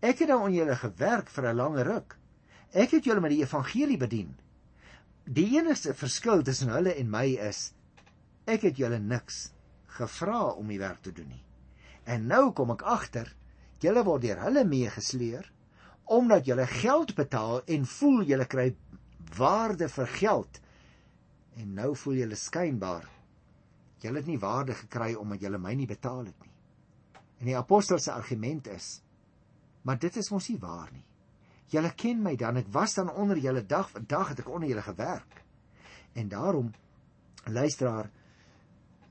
Ek 0.00 0.18
het 0.18 0.30
aan 0.30 0.52
julle 0.52 0.76
gewerk 0.76 1.28
vir 1.28 1.44
'n 1.48 1.56
lang 1.56 1.76
ruk. 1.76 2.18
Ek 2.72 2.90
het 2.90 3.04
julle 3.04 3.20
met 3.20 3.30
die 3.30 3.42
evangelie 3.42 3.96
bedien. 3.96 4.36
Die 5.28 5.58
enigste 5.58 5.92
verskil 5.92 6.40
tussen 6.42 6.70
hulle 6.72 6.94
en 6.96 7.10
my 7.12 7.26
is 7.44 7.74
ek 8.48 8.62
het 8.64 8.78
julle 8.80 8.96
niks 8.96 9.50
gevra 9.98 10.54
om 10.56 10.70
die 10.72 10.78
werk 10.80 11.02
te 11.04 11.12
doen 11.12 11.28
nie. 11.28 11.42
En 12.08 12.24
nou 12.30 12.54
kom 12.56 12.72
ek 12.72 12.84
agter, 12.88 13.28
julle 13.84 14.04
word 14.06 14.24
deur 14.24 14.40
hulle 14.46 14.64
meegesleer 14.64 15.50
omdat 16.08 16.48
julle 16.48 16.64
geld 16.70 17.12
betaal 17.18 17.60
en 17.68 17.84
voel 17.84 18.22
julle 18.30 18.46
kry 18.48 18.70
waarde 19.36 19.90
vir 19.92 20.08
geld 20.14 20.60
en 21.60 21.74
nou 21.76 21.90
voel 22.04 22.22
julle 22.22 22.38
skynbaar 22.40 23.04
julle 24.00 24.22
het 24.22 24.30
nie 24.30 24.40
waarde 24.40 24.78
gekry 24.78 25.10
omdat 25.12 25.44
julle 25.44 25.60
my 25.60 25.74
nie 25.76 25.90
betaal 25.90 26.24
het 26.24 26.46
nie. 26.46 26.54
En 27.42 27.50
die 27.50 27.58
apostel 27.58 28.00
se 28.00 28.14
argument 28.16 28.72
is 28.72 29.02
maar 29.84 30.00
dit 30.00 30.16
is 30.16 30.32
mos 30.32 30.48
nie 30.48 30.58
waar 30.62 30.88
nie. 30.88 31.04
Julle 31.68 31.92
ken 31.96 32.22
my 32.24 32.34
dan, 32.40 32.56
ek 32.56 32.70
was 32.72 32.94
dan 32.96 33.10
onder 33.12 33.36
julle 33.36 33.64
dag 33.66 33.90
vir 33.92 34.04
dag 34.08 34.32
het 34.32 34.40
ek 34.40 34.48
onder 34.48 34.68
julle 34.68 34.84
gewerk. 34.86 35.42
En 36.16 36.28
daarom 36.28 36.72
luisteraar 37.44 38.10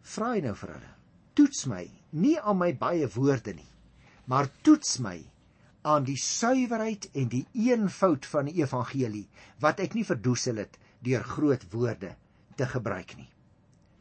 vra 0.01 0.33
hy 0.33 0.41
nou 0.45 0.55
vir 0.57 0.73
hulle. 0.73 0.93
Toets 1.37 1.65
my, 1.69 1.83
nie 2.17 2.37
aan 2.39 2.57
my 2.57 2.71
baie 2.73 3.07
woorde 3.13 3.53
nie, 3.53 3.69
maar 4.25 4.49
toets 4.65 4.97
my 5.03 5.19
aan 5.87 6.07
die 6.07 6.17
suiwerheid 6.19 7.09
en 7.13 7.29
die 7.31 7.45
eenvoud 7.53 8.25
van 8.25 8.49
die 8.49 8.57
evangelie 8.59 9.27
wat 9.63 9.79
ek 9.83 9.93
nie 9.95 10.05
verdoesel 10.07 10.63
het 10.63 10.79
deur 11.05 11.23
groot 11.23 11.63
woorde 11.71 12.15
te 12.57 12.65
gebruik 12.67 13.13
nie. 13.19 13.29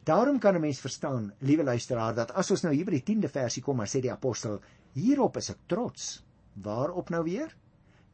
Daarom 0.07 0.39
kan 0.39 0.55
'n 0.55 0.61
mens 0.61 0.79
verstaan, 0.79 1.33
liewe 1.39 1.63
luisteraar, 1.63 2.15
dat 2.15 2.31
as 2.31 2.51
ons 2.51 2.63
nou 2.63 2.73
hier 2.73 2.85
by 2.85 2.91
die 2.91 3.03
10de 3.03 3.29
versie 3.29 3.63
kom, 3.63 3.77
maar 3.77 3.87
sê 3.87 4.01
die 4.01 4.11
apostel, 4.11 4.61
hierop 4.93 5.37
is 5.37 5.49
ek 5.49 5.57
trots. 5.67 6.23
Waarop 6.53 7.09
nou 7.09 7.23
weer? 7.23 7.55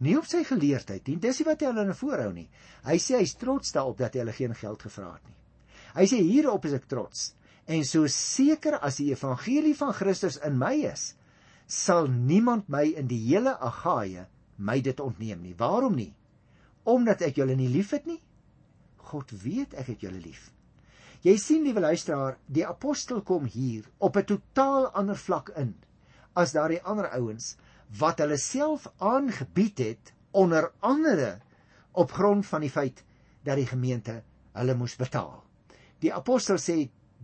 Nie 0.03 0.17
op 0.19 0.27
sy 0.27 0.43
geleerdheid 0.48 1.07
nie. 1.07 1.19
Dis 1.22 1.39
nie 1.39 1.48
wat 1.48 1.62
hy 1.63 1.69
hulle 1.69 1.86
na 1.88 1.95
voorhou 1.95 2.31
nie. 2.36 2.50
Hy 2.83 2.98
sê 3.00 3.22
hy's 3.22 3.38
trots 3.39 3.72
daarop 3.75 4.01
dat 4.01 4.15
hy 4.15 4.24
hulle 4.24 4.36
geen 4.36 4.55
geld 4.60 4.83
gevra 4.83 5.13
het 5.13 5.29
nie. 5.29 5.38
Hy 5.93 6.05
sê 6.10 6.19
hierop 6.25 6.65
is 6.67 6.75
ek 6.75 6.89
trots. 6.91 7.31
En 7.69 7.86
so 7.88 8.10
seker 8.12 8.79
as 8.83 8.98
die 9.00 9.12
evangelie 9.13 9.75
van 9.79 9.93
Christus 9.95 10.39
in 10.43 10.57
my 10.60 10.74
is, 10.89 11.13
sal 11.67 12.10
niemand 12.12 12.67
my 12.67 12.83
in 13.00 13.07
die 13.07 13.22
hele 13.29 13.53
Agaia 13.55 14.27
my 14.57 14.81
dit 14.83 15.00
ontneem 15.00 15.39
nie. 15.45 15.55
Waarom 15.57 15.95
nie? 15.95 16.12
Omdat 16.83 17.24
ek 17.29 17.39
julle 17.39 17.55
nie 17.55 17.72
liefhet 17.72 18.10
nie. 18.10 18.19
God 19.13 19.31
weet 19.43 19.77
ek 19.79 19.93
het 19.93 20.03
julle 20.03 20.19
lief. 20.19 20.50
Jy 21.24 21.38
sien 21.39 21.63
liewe 21.63 21.79
luisteraar, 21.79 22.36
die 22.51 22.65
apostel 22.67 23.22
kom 23.24 23.45
hier 23.48 23.88
op 24.03 24.17
'n 24.17 24.25
totaal 24.27 24.89
ander 24.91 25.15
vlak 25.15 25.53
in 25.55 25.75
as 26.36 26.51
daardie 26.51 26.81
ander 26.83 27.07
ouens 27.15 27.55
wat 28.00 28.21
hulle 28.23 28.38
self 28.41 28.88
aangebied 28.97 29.81
het 29.83 30.13
onder 30.31 30.71
andere 30.79 31.39
op 31.91 32.12
grond 32.12 32.45
van 32.45 32.65
die 32.65 32.71
feit 32.73 33.03
dat 33.45 33.59
die 33.59 33.69
gemeente 33.69 34.21
hulle 34.57 34.75
moes 34.77 34.95
betaal. 34.97 35.43
Die 36.01 36.13
apostel 36.13 36.57
sê 36.57 36.77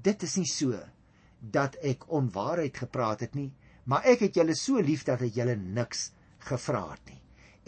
dit 0.03 0.23
is 0.23 0.35
nie 0.37 0.49
so 0.49 0.77
dat 1.39 1.77
ek 1.85 2.05
onwaarheid 2.13 2.77
gepraat 2.77 3.23
het 3.25 3.35
nie, 3.35 3.49
maar 3.89 4.05
ek 4.05 4.27
het 4.27 4.37
julle 4.37 4.55
so 4.55 4.81
lief 4.83 5.05
dat 5.07 5.23
ek 5.25 5.39
julle 5.39 5.55
niks 5.55 6.09
gevra 6.49 6.83
het 6.91 7.09
nie. 7.09 7.21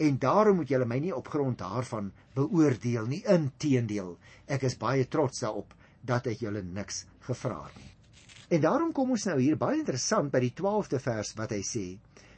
En 0.06 0.18
daarom 0.18 0.60
moet 0.60 0.70
julle 0.72 0.86
my 0.88 0.98
nie 1.02 1.14
op 1.14 1.28
grond 1.30 1.58
daarvan 1.60 2.10
beoordeel 2.34 3.06
nie. 3.10 3.22
Inteendeel, 3.28 4.16
ek 4.46 4.66
is 4.66 4.78
baie 4.80 5.06
trots 5.10 5.42
daarop 5.44 5.74
dat 6.02 6.26
ek 6.32 6.42
julle 6.42 6.62
niks 6.62 7.04
gevra 7.26 7.60
het 7.66 7.76
nie. 7.78 7.90
En 8.52 8.60
daarom 8.60 8.90
kom 8.92 9.12
ons 9.14 9.26
nou 9.28 9.38
hier 9.40 9.56
baie 9.56 9.78
interessant 9.80 10.32
by 10.32 10.42
die 10.42 10.52
12de 10.58 10.98
vers 11.00 11.30
wat 11.38 11.54
hy 11.54 11.60
sê: 11.64 11.84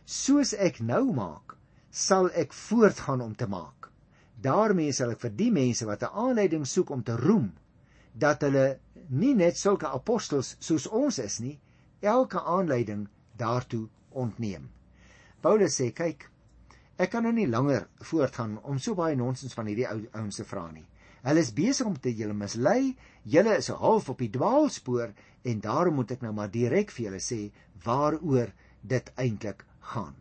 soos 0.05 0.53
ek 0.55 0.81
nou 0.81 1.13
maak, 1.13 1.57
sal 1.91 2.31
ek 2.35 2.53
voortgaan 2.53 3.21
om 3.21 3.35
te 3.35 3.47
maak. 3.47 3.85
daarmee 4.45 4.93
sal 4.93 5.15
ek 5.15 5.23
vir 5.23 5.33
die 5.39 5.51
mense 5.51 5.87
wat 5.89 6.03
'n 6.03 6.17
aanleiding 6.23 6.67
soek 6.67 6.91
om 6.91 7.03
te 7.03 7.17
roem 7.17 7.53
dat 8.13 8.43
hulle 8.43 8.79
nie 9.09 9.35
net 9.35 9.57
sulke 9.57 9.89
apostels 9.89 10.57
soos 10.61 10.87
ons 10.87 11.19
is 11.19 11.41
nie, 11.41 11.59
elke 12.01 12.41
aanleiding 12.41 13.09
daartoe 13.37 13.89
ontneem. 14.11 14.69
Paulus 15.41 15.81
sê, 15.81 15.93
kyk, 15.93 16.31
ek 16.99 17.11
kan 17.11 17.23
nou 17.23 17.33
nie 17.33 17.47
langer 17.47 17.89
voortgaan 18.01 18.59
om 18.63 18.79
so 18.79 18.95
baie 18.95 19.17
nonsens 19.17 19.55
van 19.55 19.67
hierdie 19.67 19.89
ou 19.89 20.01
ouens 20.13 20.37
te 20.37 20.45
vra 20.45 20.71
nie. 20.71 20.87
Hulle 21.23 21.41
is 21.41 21.53
besig 21.53 21.87
om 21.87 21.97
te 21.97 22.13
julle 22.15 22.35
mislei, 22.35 22.97
julle 23.25 23.57
is 23.57 23.69
half 23.69 24.09
op 24.09 24.19
die 24.19 24.31
dwaalspoor 24.31 25.13
en 25.45 25.61
daarom 25.61 25.95
moet 25.95 26.11
ek 26.11 26.23
nou 26.23 26.33
maar 26.33 26.51
direk 26.51 26.91
vir 26.91 27.07
julle 27.07 27.21
sê 27.21 27.51
waaroor 27.85 28.53
dit 28.83 29.11
eintlik 29.17 29.65
gaan. 29.93 30.15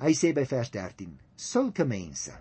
Hy 0.00 0.12
sê 0.16 0.32
by 0.36 0.46
vers 0.48 0.70
13: 0.72 1.18
Sulke 1.36 1.84
mense 1.84 2.32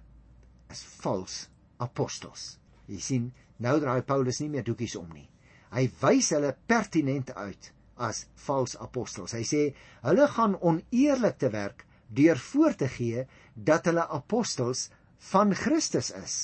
is 0.71 0.84
vals 1.01 1.47
apostels. 1.79 2.60
Jy 2.88 2.99
sien, 3.03 3.27
nou 3.60 3.79
draai 3.82 4.01
Paulus 4.08 4.39
nie 4.41 4.49
meer 4.53 4.65
doekies 4.67 4.95
om 4.99 5.10
nie. 5.13 5.27
Hy 5.73 5.86
wys 6.01 6.32
hulle 6.36 6.55
pertinent 6.67 7.32
uit 7.36 7.71
as 7.99 8.23
vals 8.45 8.75
apostels. 8.79 9.36
Hy 9.36 9.43
sê 9.45 9.62
hulle 10.05 10.27
gaan 10.36 10.55
oneerlik 10.62 11.38
te 11.41 11.51
werk 11.53 11.86
deur 12.10 12.39
voor 12.41 12.75
te 12.79 12.88
gee 12.89 13.25
dat 13.53 13.86
hulle 13.89 14.08
apostels 14.08 14.88
van 15.32 15.53
Christus 15.53 16.10
is. 16.15 16.38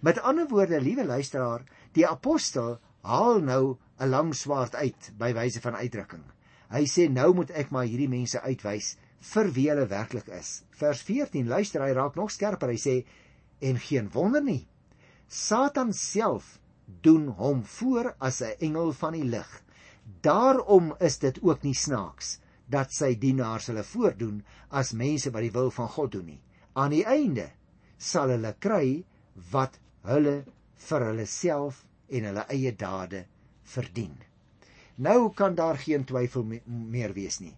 Met 0.00 0.18
ander 0.18 0.48
woorde, 0.48 0.80
liewe 0.80 1.04
luisteraar, 1.04 1.66
die 1.92 2.06
apostel 2.08 2.78
haal 3.06 3.40
nou 3.40 3.76
'n 4.00 4.08
lang 4.10 4.34
swaard 4.34 4.74
uit 4.74 5.12
by 5.18 5.32
wyse 5.32 5.60
van 5.60 5.76
uitdrukking. 5.76 6.24
Hy 6.70 6.84
sê 6.90 7.08
nou 7.08 7.32
moet 7.34 7.50
ek 7.50 7.70
maar 7.70 7.86
hierdie 7.86 8.10
mense 8.10 8.40
uitwys 8.40 8.96
vir 9.32 9.50
wie 9.56 9.68
hulle 9.70 9.86
werklik 9.90 10.28
is. 10.38 10.62
Vers 10.70 11.02
14 11.06 11.48
luister 11.50 11.82
hy 11.84 11.92
raak 11.96 12.16
nog 12.18 12.30
skerper. 12.30 12.72
Hy 12.74 12.80
sê 12.80 12.96
en 13.60 13.78
geen 13.80 14.10
wonder 14.14 14.44
nie. 14.44 14.66
Satan 15.28 15.92
self 15.92 16.58
doen 17.02 17.28
hom 17.38 17.64
voor 17.78 18.14
as 18.18 18.42
'n 18.42 18.56
engel 18.60 18.92
van 18.92 19.12
die 19.12 19.24
lig. 19.24 19.62
Daarom 20.22 20.94
is 21.00 21.18
dit 21.18 21.42
ook 21.42 21.62
nie 21.62 21.74
snaaks 21.74 22.38
dat 22.68 22.92
sy 22.92 23.14
dienaars 23.18 23.66
hulle 23.66 23.82
voordoen 23.82 24.44
as 24.70 24.92
mense 24.92 25.30
wat 25.30 25.42
die 25.42 25.54
wil 25.54 25.70
van 25.70 25.88
God 25.88 26.12
doen 26.12 26.26
nie. 26.26 26.42
Aan 26.74 26.90
die 26.90 27.04
einde 27.04 27.50
sal 27.98 28.28
hulle 28.28 28.54
kry 28.58 29.04
wat 29.50 29.78
hulle 30.02 30.44
vir 30.88 31.06
hulle 31.08 31.26
self 31.26 31.84
en 32.08 32.24
hulle 32.24 32.46
eie 32.48 32.72
dade 32.76 33.26
verdien. 33.62 34.16
Nou 34.96 35.32
kan 35.34 35.54
daar 35.54 35.78
geen 35.78 36.04
twyfel 36.04 36.46
meer 36.66 37.12
wees 37.12 37.40
nie. 37.40 37.56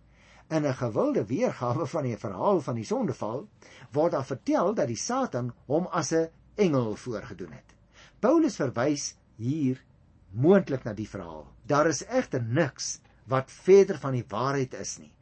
In 0.48 0.64
'n 0.66 0.74
gewilde 0.74 1.26
weergawe 1.26 1.86
van 1.86 2.02
die 2.02 2.16
verhaal 2.16 2.60
van 2.60 2.74
die 2.74 2.84
sondeval 2.84 3.48
word 3.92 4.12
daar 4.12 4.24
vertel 4.24 4.74
dat 4.74 4.88
die 4.88 4.96
Satan 4.96 5.52
hom 5.66 5.86
as 5.86 6.12
'n 6.12 6.30
engel 6.54 6.96
voorgedoen 6.96 7.52
het. 7.52 7.74
Paulus 8.20 8.56
verwys 8.56 9.14
hier 9.36 9.84
moontlik 10.32 10.84
na 10.84 10.92
die 10.92 11.08
verhaal. 11.08 11.46
Daar 11.66 11.86
is 11.86 12.04
egter 12.06 12.42
niks 12.42 13.00
wat 13.26 13.50
verder 13.50 13.98
van 13.98 14.12
die 14.12 14.24
waarheid 14.28 14.74
is 14.74 14.98
nie 14.98 15.12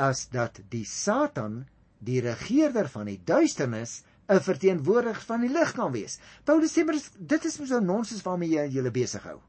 as 0.00 0.28
dat 0.32 0.60
die 0.70 0.84
Satan, 0.84 1.66
die 1.98 2.20
regerder 2.24 2.88
van 2.88 3.06
die 3.06 3.20
duisternis, 3.24 4.02
'n 4.30 4.40
verteenwoordiger 4.40 5.22
van 5.26 5.40
die 5.40 5.50
lig 5.50 5.72
kan 5.74 5.92
wees. 5.92 6.18
Paulus 6.44 6.72
sê 6.72 6.84
maar 6.84 6.96
dit 7.18 7.44
is 7.44 7.54
so 7.54 7.80
nonsens 7.80 8.22
waarmee 8.22 8.48
jy 8.48 8.68
julle 8.68 8.90
besig 8.90 9.22
hou. 9.22 9.40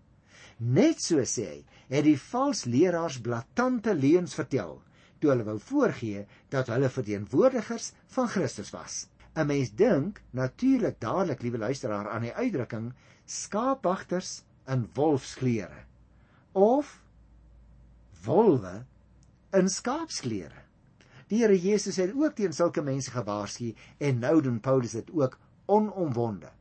Net 0.58 1.02
so 1.02 1.22
sê 1.22 1.46
hy, 1.46 1.65
het 1.89 2.04
die 2.04 2.17
vals 2.17 2.65
leraars 2.65 3.22
blaatante 3.22 3.94
leuns 3.94 4.34
vertel 4.34 4.82
toe 5.21 5.31
hulle 5.31 5.45
wou 5.47 5.57
voorgee 5.62 6.25
dat 6.53 6.69
hulle 6.73 6.89
verteenwoordigers 6.89 7.91
van 8.15 8.27
Christus 8.27 8.71
was. 8.75 9.07
'n 9.36 9.47
Mens 9.47 9.71
dink 9.75 10.21
natuurlik 10.31 10.99
dadelik, 10.99 11.41
liewe 11.41 11.57
luisteraar, 11.57 12.10
aan 12.10 12.27
die 12.27 12.34
uitdrukking 12.34 12.93
skaapwagters 13.25 14.43
in 14.67 14.89
wolfsklere 14.93 15.86
of 16.51 17.01
wolwe 18.25 18.84
in 19.55 19.69
skaapsklere. 19.69 20.67
Die 21.31 21.39
Here 21.39 21.55
Jesus 21.55 21.95
het 21.95 22.12
ook 22.15 22.36
teen 22.36 22.53
sulke 22.53 22.81
mense 22.84 23.12
gewaarsku 23.12 23.71
en 23.97 24.19
nou 24.19 24.41
doen 24.41 24.60
Paulus 24.60 24.91
dit 24.91 25.12
ook 25.15 25.38
onomwonde. 25.65 26.51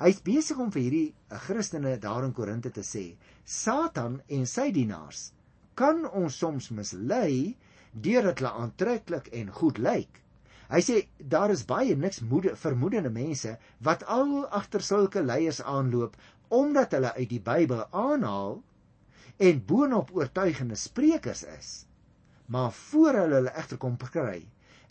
Hy's 0.00 0.18
besig 0.20 0.58
om 0.60 0.72
vir 0.74 0.82
hierdie 0.82 1.38
Christene 1.46 1.94
daar 2.02 2.26
in 2.26 2.34
Korinte 2.36 2.72
te 2.74 2.82
sê: 2.84 3.14
Satan 3.44 4.18
en 4.26 4.44
sy 4.50 4.72
dienaars 4.74 5.30
kan 5.78 6.02
ons 6.10 6.36
soms 6.42 6.68
mislei 6.74 7.54
deurdat 8.04 8.40
hulle 8.40 8.52
aantreklik 8.62 9.28
en 9.40 9.52
goed 9.58 9.78
lyk. 9.78 10.22
Hy 10.68 10.80
sê 10.82 10.96
daar 11.32 11.52
is 11.54 11.64
baie 11.64 11.94
niks 11.96 12.20
moede 12.20 12.56
vermoedende 12.58 13.10
mense 13.14 13.56
wat 13.88 14.02
al 14.10 14.46
agter 14.60 14.82
sulke 14.82 15.22
leiers 15.22 15.62
aanloop 15.62 16.16
omdat 16.48 16.92
hulle 16.96 17.12
uit 17.14 17.30
die 17.30 17.42
Bybel 17.42 17.84
aanhaal 17.90 18.58
en 19.36 19.62
boonop 19.66 20.10
oortuigende 20.14 20.74
sprekers 20.74 21.44
is. 21.58 21.70
Maar 22.46 22.72
voor 22.72 23.12
hulle 23.22 23.40
hulle 23.40 23.54
egter 23.62 23.78
kom 23.78 23.96
kry, 23.98 24.42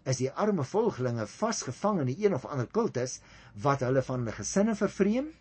is 0.05 0.19
die 0.21 0.31
arme 0.31 0.63
volgelinge 0.63 1.27
vasgevang 1.27 2.01
in 2.03 2.11
die 2.11 2.25
een 2.25 2.33
of 2.33 2.45
ander 2.45 2.67
kultus 2.67 3.19
wat 3.63 3.81
hulle 3.85 4.03
van 4.05 4.21
hulle 4.23 4.35
gesinne 4.39 4.75
vervreem 4.75 5.31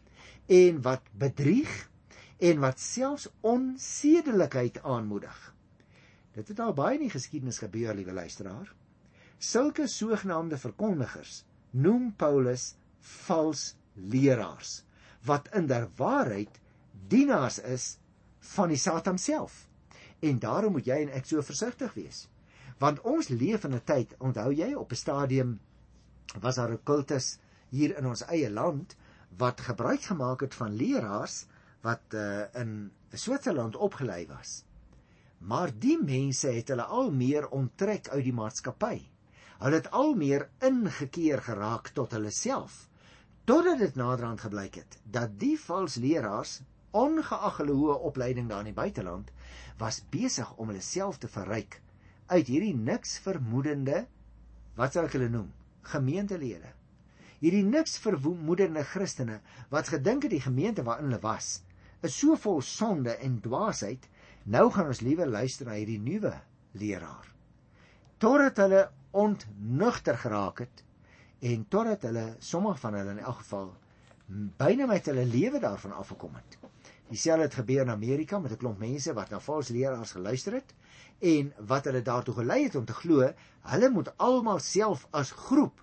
en 0.47 0.83
wat 0.83 1.03
bedrieg 1.13 1.73
en 2.39 2.61
wat 2.61 2.81
selfs 2.81 3.29
onsedelikheid 3.41 4.83
aanmoedig. 4.83 5.54
Dit 6.35 6.49
het 6.51 6.61
al 6.61 6.75
baie 6.75 6.97
in 6.99 7.07
die 7.07 7.13
geskiedenis 7.15 7.61
gebeur, 7.63 7.95
liewe 7.95 8.13
luisteraar. 8.13 8.73
Sulke 9.39 9.87
sogenaamde 9.87 10.59
verkondigers 10.59 11.45
noem 11.71 12.13
Paulus 12.17 12.73
vals 13.27 13.75
leraars 13.95 14.83
wat 15.29 15.49
in 15.55 15.67
der 15.67 15.87
waarheid 15.97 16.59
dienaars 17.09 17.59
is 17.59 17.87
van 18.55 18.69
die 18.69 18.81
Satan 18.81 19.19
self. 19.19 19.69
En 20.21 20.39
daarom 20.39 20.75
moet 20.77 20.91
jy 20.91 20.99
en 21.05 21.15
ek 21.17 21.29
so 21.29 21.43
versigtig 21.43 21.95
wees. 21.95 22.27
Want 22.83 23.01
ons 23.07 23.29
leef 23.29 23.65
in 23.65 23.75
'n 23.75 23.85
tyd, 23.85 24.15
onthou 24.19 24.51
jy, 24.53 24.75
op 24.75 24.93
'n 24.93 25.03
stadium 25.05 25.61
was 26.41 26.57
daar 26.57 26.73
'n 26.73 26.83
kultus 26.83 27.39
hier 27.71 27.97
in 27.99 28.07
ons 28.07 28.25
eie 28.27 28.51
land 28.51 28.97
wat 29.37 29.61
gebruik 29.61 30.03
gemaak 30.03 30.41
het 30.41 30.55
van 30.55 30.77
leraars 30.77 31.47
wat 31.83 32.15
uh, 32.15 32.45
in 32.55 32.91
Switserland 33.13 33.77
opgelei 33.77 34.27
was. 34.27 34.65
Maar 35.45 35.71
die 35.79 35.99
mense 36.01 36.49
het 36.57 36.73
hulle 36.73 36.87
al 36.89 37.11
meer 37.13 37.49
onttrek 37.53 38.09
uit 38.09 38.25
die 38.25 38.37
maatskappy. 38.37 38.97
Hulle 39.61 39.81
het 39.81 39.91
al 39.93 40.15
meer 40.17 40.49
ingekeer 40.65 41.43
geraak 41.45 41.93
tot 41.97 42.17
hulle 42.17 42.33
self 42.33 42.85
totdat 43.45 43.79
dit 43.79 43.97
naderhand 44.01 44.41
gebleik 44.41 44.79
het 44.81 44.95
dat 45.05 45.35
die 45.41 45.57
vals 45.61 45.99
leraars 46.01 46.61
ongeag 46.97 47.59
hulle 47.61 47.75
hoë 47.77 47.97
opleiding 48.09 48.49
daar 48.49 48.63
in 48.65 48.71
die 48.71 48.79
buiteland 48.79 49.33
was 49.81 50.01
besig 50.15 50.55
om 50.57 50.71
hulle 50.73 50.85
self 50.85 51.19
te 51.21 51.29
verryk 51.29 51.77
uit 52.33 52.49
hierdie 52.49 52.77
niks 52.77 53.19
vermoedende 53.27 54.07
wat 54.79 54.97
sal 54.97 55.11
ek 55.11 55.19
hulle 55.19 55.29
noem 55.35 55.51
gemeentelede 55.93 56.73
hierdie 57.43 57.67
niks 57.69 57.99
vermoedende 58.07 58.87
Christene 58.95 59.43
wat 59.75 59.93
gedink 59.93 60.25
het 60.25 60.33
die 60.39 60.45
gemeente 60.47 60.87
waarin 60.89 61.11
hulle 61.11 61.21
was 61.27 61.59
is 62.01 62.17
so 62.17 62.39
vol 62.47 62.65
sonde 62.65 63.19
en 63.29 63.43
dwaasheid 63.45 64.09
nou 64.45 64.71
gaan 64.71 64.91
ons 64.93 65.01
liewer 65.01 65.27
luister 65.27 65.67
na 65.67 65.79
hierdie 65.79 66.01
nuwe 66.01 66.35
leraar 66.73 67.31
totdat 68.19 68.61
hulle 68.65 68.83
ontnugter 69.15 70.19
geraak 70.19 70.65
het 70.65 70.85
en 71.45 71.65
totdat 71.69 72.03
hulle 72.09 72.27
sommige 72.39 72.81
van 72.83 72.95
hulle 72.99 73.17
in 73.17 73.25
elk 73.25 73.41
geval 73.43 73.73
byna 74.61 74.87
met 74.87 75.07
hulle 75.07 75.25
lewe 75.29 75.61
daarvan 75.61 75.93
afgekom 75.93 76.35
het. 76.35 76.59
Dieselfde 77.09 77.43
het 77.43 77.55
gebeur 77.55 77.83
in 77.83 77.91
Amerika 77.91 78.39
met 78.39 78.53
'n 78.53 78.57
klomp 78.57 78.79
mense 78.79 79.13
wat 79.13 79.31
na 79.31 79.41
valse 79.41 79.73
leraars 79.73 80.13
geluister 80.17 80.53
het 80.53 80.75
en 81.19 81.53
wat 81.59 81.85
hulle 81.85 82.03
daartoe 82.03 82.35
gelei 82.35 82.63
het 82.63 82.75
om 82.75 82.85
te 82.85 82.93
glo 82.93 83.33
hulle 83.63 83.91
moet 83.91 84.13
almal 84.17 84.59
self 84.59 85.07
as 85.11 85.31
groep 85.31 85.83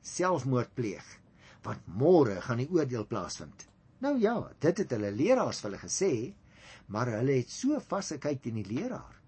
selfmoord 0.00 0.74
pleeg 0.74 1.18
want 1.62 1.78
môre 1.86 2.40
gaan 2.40 2.58
die 2.58 2.70
oordeel 2.70 3.06
plaasvind. 3.06 3.68
Nou 3.98 4.18
ja, 4.18 4.50
dit 4.58 4.78
het 4.78 4.90
hulle 4.90 5.12
leraars 5.12 5.60
vir 5.60 5.70
hulle 5.70 5.82
gesê, 5.82 6.34
maar 6.92 7.10
hulle 7.16 7.40
het 7.40 7.50
so 7.50 7.80
vasgekyk 7.80 8.46
in 8.50 8.60
die 8.60 8.68
leraar 8.68 9.18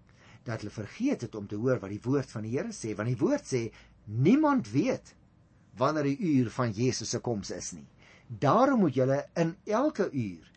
dat 0.45 0.61
hulle 0.61 0.73
vergeet 0.73 1.25
het 1.25 1.35
om 1.35 1.47
te 1.49 1.57
hoor 1.57 1.79
wat 1.81 1.89
die 1.89 2.03
woord 2.05 2.29
van 2.29 2.45
die 2.45 2.53
Here 2.53 2.73
sê, 2.73 2.93
want 2.97 3.09
die 3.09 3.17
woord 3.17 3.47
sê 3.49 3.63
niemand 4.05 4.69
weet 4.69 5.15
wanneer 5.79 6.11
die 6.11 6.33
uur 6.35 6.51
van 6.53 6.71
Jesus 6.71 7.15
se 7.15 7.19
koms 7.19 7.49
is 7.51 7.71
nie. 7.73 7.87
Daarom 8.27 8.85
moet 8.85 8.95
julle 8.95 9.23
in 9.41 9.55
elke 9.65 10.05
uur 10.11 10.51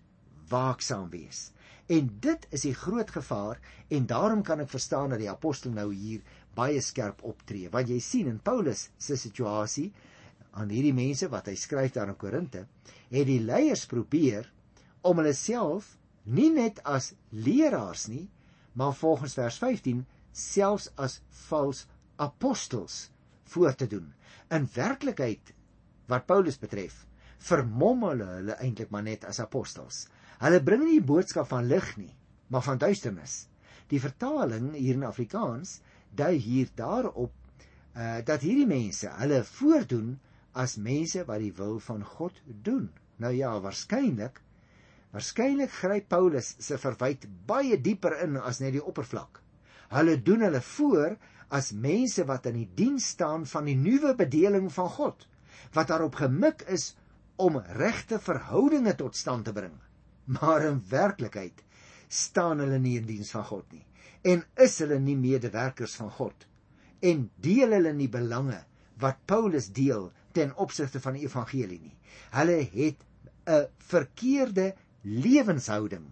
waaksaam 0.53 1.09
wees. 1.11 1.49
En 1.89 2.11
dit 2.21 2.47
is 2.53 2.67
die 2.69 2.75
groot 2.77 3.11
gevaar 3.11 3.61
en 3.89 4.07
daarom 4.07 4.45
kan 4.45 4.61
ek 4.61 4.71
verstaan 4.73 5.15
dat 5.15 5.23
die 5.23 5.31
apostel 5.33 5.73
nou 5.73 5.89
hier 5.95 6.21
baie 6.57 6.81
skerp 6.85 7.25
optree. 7.25 7.71
Want 7.73 7.89
jy 7.89 7.99
sien 8.05 8.29
in 8.29 8.43
Paulus 8.45 8.89
se 9.01 9.17
situasie 9.17 9.89
aan 10.53 10.73
hierdie 10.73 10.97
mense 10.97 11.29
wat 11.33 11.49
hy 11.49 11.57
skryf 11.57 11.95
daar 11.97 12.13
in 12.13 12.21
Korinte, 12.21 12.67
het 13.09 13.29
die 13.29 13.41
leiers 13.41 13.87
probeer 13.89 14.49
om 15.09 15.21
hulle 15.21 15.35
self 15.37 15.95
nie 16.29 16.51
net 16.53 16.81
as 16.85 17.13
leraars 17.33 18.07
nie, 18.13 18.27
maar 18.79 18.95
volgens 18.95 19.35
vers 19.39 19.59
15 19.59 20.05
selfs 20.33 20.91
as 20.97 21.21
vals 21.49 21.87
apostels 22.17 23.09
voor 23.53 23.75
te 23.75 23.87
doen. 23.87 24.13
In 24.55 24.69
werklikheid 24.75 25.53
wat 26.09 26.27
Paulus 26.27 26.59
betref, 26.61 27.05
vermom 27.39 28.05
hulle 28.09 28.29
hulle 28.37 28.57
eintlik 28.63 28.91
maar 28.95 29.07
net 29.07 29.27
as 29.29 29.41
apostels. 29.43 30.07
Hulle 30.39 30.63
bring 30.63 30.85
nie 30.85 30.99
die 30.99 31.09
boodskap 31.11 31.49
van 31.51 31.67
lig 31.71 31.91
nie, 31.99 32.13
maar 32.49 32.65
van 32.67 32.81
duisternis. 32.81 33.47
Die 33.89 34.01
vertaling 34.03 34.73
hier 34.77 34.99
in 34.99 35.07
Afrikaans 35.09 35.79
dui 36.17 36.37
hier 36.41 36.71
daarop 36.77 37.35
uh 37.99 38.19
dat 38.27 38.45
hierdie 38.47 38.69
mense 38.69 39.11
hulle 39.19 39.43
voordoen 39.45 40.17
as 40.59 40.77
mense 40.77 41.25
wat 41.27 41.43
die 41.43 41.55
wil 41.57 41.79
van 41.83 42.05
God 42.05 42.39
doen. 42.47 42.89
Nou 43.19 43.33
ja, 43.35 43.57
waarskynlik 43.61 44.41
waarskynlik 45.13 45.73
gryp 45.73 46.09
Paulus 46.09 46.55
se 46.59 46.79
verwyte 46.79 47.29
baie 47.47 47.81
dieper 47.81 48.19
in 48.25 48.37
as 48.37 48.61
net 48.61 48.75
die 48.77 48.85
oppervlak. 48.85 49.41
Hulle 49.89 50.19
doen 50.23 50.45
hulle 50.45 50.61
voor 50.61 51.17
as 51.55 51.73
mense 51.73 52.25
wat 52.29 52.47
in 52.51 52.61
die 52.61 52.69
diens 52.77 53.07
staan 53.15 53.47
van 53.49 53.69
die 53.69 53.77
nuwe 53.79 54.15
bedeling 54.17 54.69
van 54.73 54.91
God 54.99 55.25
wat 55.77 55.89
daarop 55.91 56.19
gemik 56.21 56.65
is 56.69 56.93
om 57.41 57.59
regte 57.79 58.19
verhoudinge 58.21 58.95
tot 59.01 59.17
stand 59.17 59.49
te 59.49 59.55
bring 59.57 59.75
maar 60.39 60.67
in 60.69 60.81
werklikheid 60.91 61.65
staan 62.09 62.61
hulle 62.65 62.79
nie 62.83 62.97
in 63.01 63.09
diens 63.09 63.33
van 63.37 63.47
God 63.49 63.73
nie 63.73 63.85
en 64.33 64.45
is 64.61 64.79
hulle 64.83 64.99
nie 65.01 65.17
medewerkers 65.17 65.97
van 66.01 66.13
God 66.19 66.47
en 67.11 67.29
deel 67.41 67.77
hulle 67.79 67.95
nie 67.97 68.11
belange 68.13 68.61
wat 69.01 69.25
Paulus 69.31 69.71
deel 69.73 70.11
ten 70.37 70.53
opsigte 70.61 71.01
van 71.01 71.17
die 71.17 71.25
evangelie 71.25 71.81
nie 71.81 71.97
hulle 72.37 72.61
het 72.75 73.05
'n 73.49 73.65
verkeerde 73.91 74.75
lewenshouding 75.09 76.07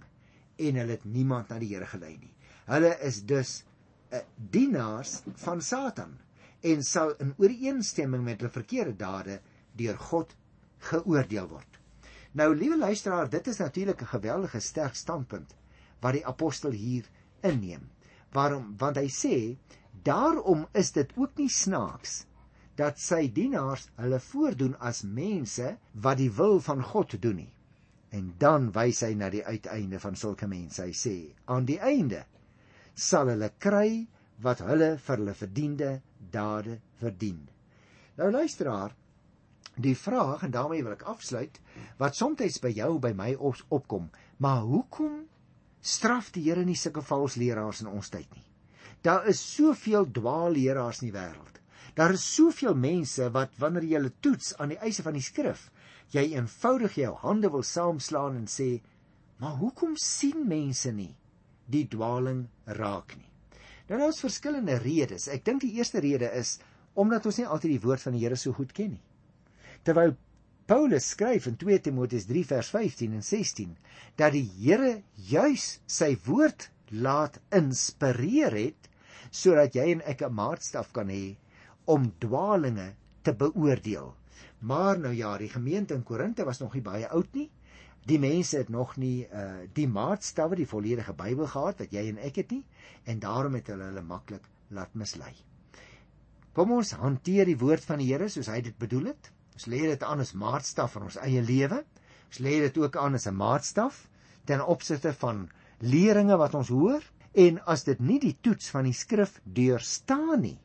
en 0.57 0.81
hulle 0.81 0.97
het 0.97 1.05
niemand 1.05 1.49
na 1.49 1.61
die 1.61 1.75
Here 1.75 1.87
gelei 1.87 2.17
nie 2.17 2.33
hulle 2.67 2.97
is 3.07 3.23
dus 3.29 3.61
Eh, 4.09 4.19
dienaars 4.51 5.23
van 5.35 5.61
Satan 5.63 6.19
en 6.61 6.83
sal 6.83 7.15
in 7.19 7.33
ooreenstemming 7.43 8.23
met 8.25 8.39
hulle 8.39 8.53
verkeerde 8.55 8.95
dade 8.97 9.41
deur 9.75 9.99
God 9.99 10.35
geoordeel 10.91 11.49
word. 11.51 11.81
Nou 12.39 12.53
liewe 12.55 12.79
luisteraar, 12.79 13.27
dit 13.31 13.47
is 13.47 13.59
natuurlik 13.59 14.03
'n 14.03 14.13
geweldige 14.13 14.61
sterk 14.61 14.95
standpunt 14.95 15.57
wat 16.01 16.13
die 16.13 16.27
apostel 16.27 16.71
hier 16.71 17.09
inneem. 17.43 17.91
Waarom? 18.33 18.75
Want 18.79 18.97
hy 18.97 19.09
sê 19.11 19.57
daarom 20.03 20.67
is 20.73 20.93
dit 20.93 21.13
ook 21.17 21.35
nie 21.37 21.51
snaaks 21.51 22.25
dat 22.75 23.01
sy 23.01 23.33
dienaars 23.33 23.89
hulle 23.97 24.21
voordoen 24.21 24.79
as 24.79 25.03
mense 25.03 25.77
wat 25.93 26.17
die 26.17 26.31
wil 26.31 26.61
van 26.61 26.83
God 26.83 27.23
doen 27.23 27.37
nie. 27.37 27.53
En 28.15 28.35
dan 28.39 28.71
wys 28.75 29.03
hy 29.03 29.15
na 29.19 29.31
die 29.31 29.45
uiteinde 29.45 29.99
van 30.01 30.17
sulke 30.17 30.47
mense. 30.47 30.85
Hy 30.85 30.95
sê 30.95 31.17
aan 31.51 31.67
die 31.67 31.81
einde 31.81 32.25
sal 32.95 33.29
hulle 33.29 33.51
kry 33.59 34.07
wat 34.45 34.63
hulle 34.65 34.95
vir 35.03 35.17
hulle 35.21 35.35
verdiende 35.35 35.91
dade 36.33 36.79
verdien. 37.01 37.43
Nou 38.17 38.31
luisteraar, 38.33 38.95
die 39.77 39.97
vraag 39.97 40.47
en 40.47 40.55
daarmee 40.55 40.85
wil 40.85 40.97
ek 40.97 41.05
afsluit 41.11 41.59
wat 42.01 42.17
soms 42.17 42.61
by 42.65 42.73
jou 42.73 42.97
by 42.99 43.13
my 43.13 43.35
op, 43.37 43.61
opkom, 43.69 44.09
maar 44.41 44.65
hoekom 44.65 45.27
straf 45.81 46.33
die 46.33 46.47
Here 46.49 46.65
nie 46.65 46.77
sulke 46.77 47.05
valse 47.05 47.41
leraars 47.41 47.83
in 47.85 47.93
ons 47.93 48.09
tyd 48.11 48.29
nie? 48.33 48.45
Daar 49.05 49.29
is 49.29 49.41
soveel 49.41 50.09
dwaalleraars 50.11 51.03
in 51.03 51.11
die 51.11 51.15
wêreld. 51.15 51.61
Daar 51.97 52.13
is 52.17 52.25
soveel 52.25 52.75
mense 52.75 53.29
wat 53.33 53.53
wanneer 53.61 53.85
jy 53.85 53.99
hulle 54.01 54.15
toets 54.21 54.55
aan 54.61 54.73
die 54.73 54.81
eise 54.81 55.05
van 55.05 55.17
die 55.17 55.25
skrif, 55.25 55.69
jy 56.13 56.33
eenvoudig 56.35 56.95
jou 56.95 57.15
hande 57.15 57.51
wil 57.51 57.63
saamslaan 57.63 58.37
en 58.37 58.47
sê, 58.47 58.81
"Maar 59.39 59.57
hoekom 59.57 59.97
sien 59.97 60.49
mense 60.49 60.93
nie 60.93 61.17
die 61.71 61.87
dwaaling 61.91 62.47
raak 62.79 63.17
nie. 63.17 63.29
Nou 63.89 63.99
daar's 64.01 64.23
verskillende 64.23 64.79
redes. 64.83 65.29
Ek 65.31 65.45
dink 65.47 65.63
die 65.63 65.77
eerste 65.79 66.03
rede 66.03 66.31
is 66.39 66.57
omdat 66.99 67.27
ons 67.29 67.41
nie 67.41 67.47
altyd 67.47 67.77
die 67.77 67.85
woord 67.85 68.03
van 68.07 68.17
die 68.17 68.23
Here 68.25 68.39
so 68.41 68.55
goed 68.57 68.73
ken 68.77 68.97
nie. 68.97 69.03
Terwyl 69.85 70.17
Paulus 70.67 71.11
skryf 71.13 71.47
in 71.47 71.59
2 71.61 71.79
Timoteus 71.85 72.27
3 72.27 72.43
vers 72.49 72.71
15 72.75 73.15
en 73.15 73.23
16 73.23 73.77
dat 74.19 74.35
die 74.35 74.47
Here 74.57 75.03
juis 75.31 75.77
sy 75.87 76.17
woord 76.27 76.71
laat 76.91 77.39
inspireer 77.55 78.55
het 78.57 78.91
sodat 79.31 79.77
jy 79.77 79.91
en 79.93 80.03
ek 80.07 80.23
'n 80.23 80.35
maatstaf 80.35 80.93
kan 80.93 81.11
hê 81.11 81.37
om 81.87 82.11
dwaalinge 82.19 82.95
te 83.23 83.33
beoordeel. 83.35 84.15
Maar 84.59 84.99
nou 84.99 85.15
ja, 85.15 85.37
die 85.39 85.49
gemeente 85.49 85.95
in 85.95 86.03
Korinte 86.03 86.45
was 86.45 86.59
nog 86.59 86.75
nie 86.75 86.83
baie 86.83 87.09
oud 87.09 87.35
nie 87.35 87.51
Die 88.07 88.19
mense 88.23 88.61
het 88.61 88.69
nog 88.71 88.95
nie 89.03 89.27
uh 89.27 89.65
die 89.75 89.89
maatstawwe, 89.91 90.57
die 90.61 90.69
volledige 90.71 91.13
Bybel 91.13 91.49
gehad 91.51 91.81
wat 91.83 91.95
jy 91.95 92.05
en 92.13 92.21
ek 92.23 92.39
het 92.43 92.53
nie 92.55 92.63
en 93.11 93.19
daarom 93.23 93.57
het 93.59 93.67
hulle 93.73 93.89
hulle 93.91 94.05
maklik 94.07 94.47
laat 94.71 94.95
mislei. 94.95 95.33
Kom 96.55 96.71
ons 96.77 96.95
hanteer 97.01 97.51
die 97.51 97.59
woord 97.59 97.85
van 97.85 97.99
die 97.99 98.07
Here 98.13 98.29
soos 98.31 98.51
hy 98.53 98.61
dit 98.63 98.79
bedoel 98.79 99.11
het. 99.11 99.33
Ons 99.59 99.67
lê 99.73 99.83
dit 99.91 100.07
aan 100.07 100.23
as 100.23 100.37
maatstaf 100.39 100.95
vir 100.95 101.09
ons 101.09 101.19
eie 101.25 101.43
lewe. 101.43 101.83
Ons 102.31 102.41
lê 102.47 102.61
dit 102.63 102.79
ook 102.79 102.97
aan 102.97 103.19
as 103.19 103.27
'n 103.27 103.35
maatstaf 103.35 104.07
ten 104.47 104.63
opsigte 104.63 105.13
van 105.13 105.49
leringe 105.81 106.37
wat 106.39 106.55
ons 106.55 106.69
hoor 106.69 107.03
en 107.35 107.59
as 107.67 107.85
dit 107.85 108.01
nie 108.01 108.21
die 108.21 108.37
toets 108.41 108.71
van 108.71 108.85
die 108.85 108.95
skrif 108.95 109.41
deurstaan 109.45 110.41
nie, 110.41 110.59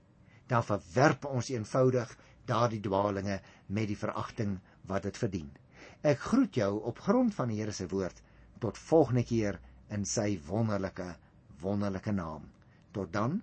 dan 0.47 0.63
verwerp 0.63 1.25
ons 1.25 1.49
eenvoudig 1.49 2.17
daardie 2.45 2.81
dwaalinge 2.81 3.41
met 3.71 3.89
die 3.91 3.97
veragting 3.97 4.57
wat 4.89 5.07
dit 5.07 5.17
verdien. 5.17 5.49
Ek 6.03 6.19
groet 6.31 6.57
jou 6.59 6.71
op 6.89 6.99
grond 7.07 7.33
van 7.35 7.51
die 7.51 7.59
Here 7.61 7.73
se 7.75 7.87
woord 7.91 8.21
tot 8.61 8.77
volgende 8.77 9.23
keer 9.25 9.59
in 9.89 10.05
sy 10.05 10.35
wonderlike 10.47 11.07
wonderlike 11.61 12.11
naam. 12.11 12.47
Tot 12.91 13.11
dan. 13.13 13.41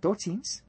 Totsiens. 0.00 0.60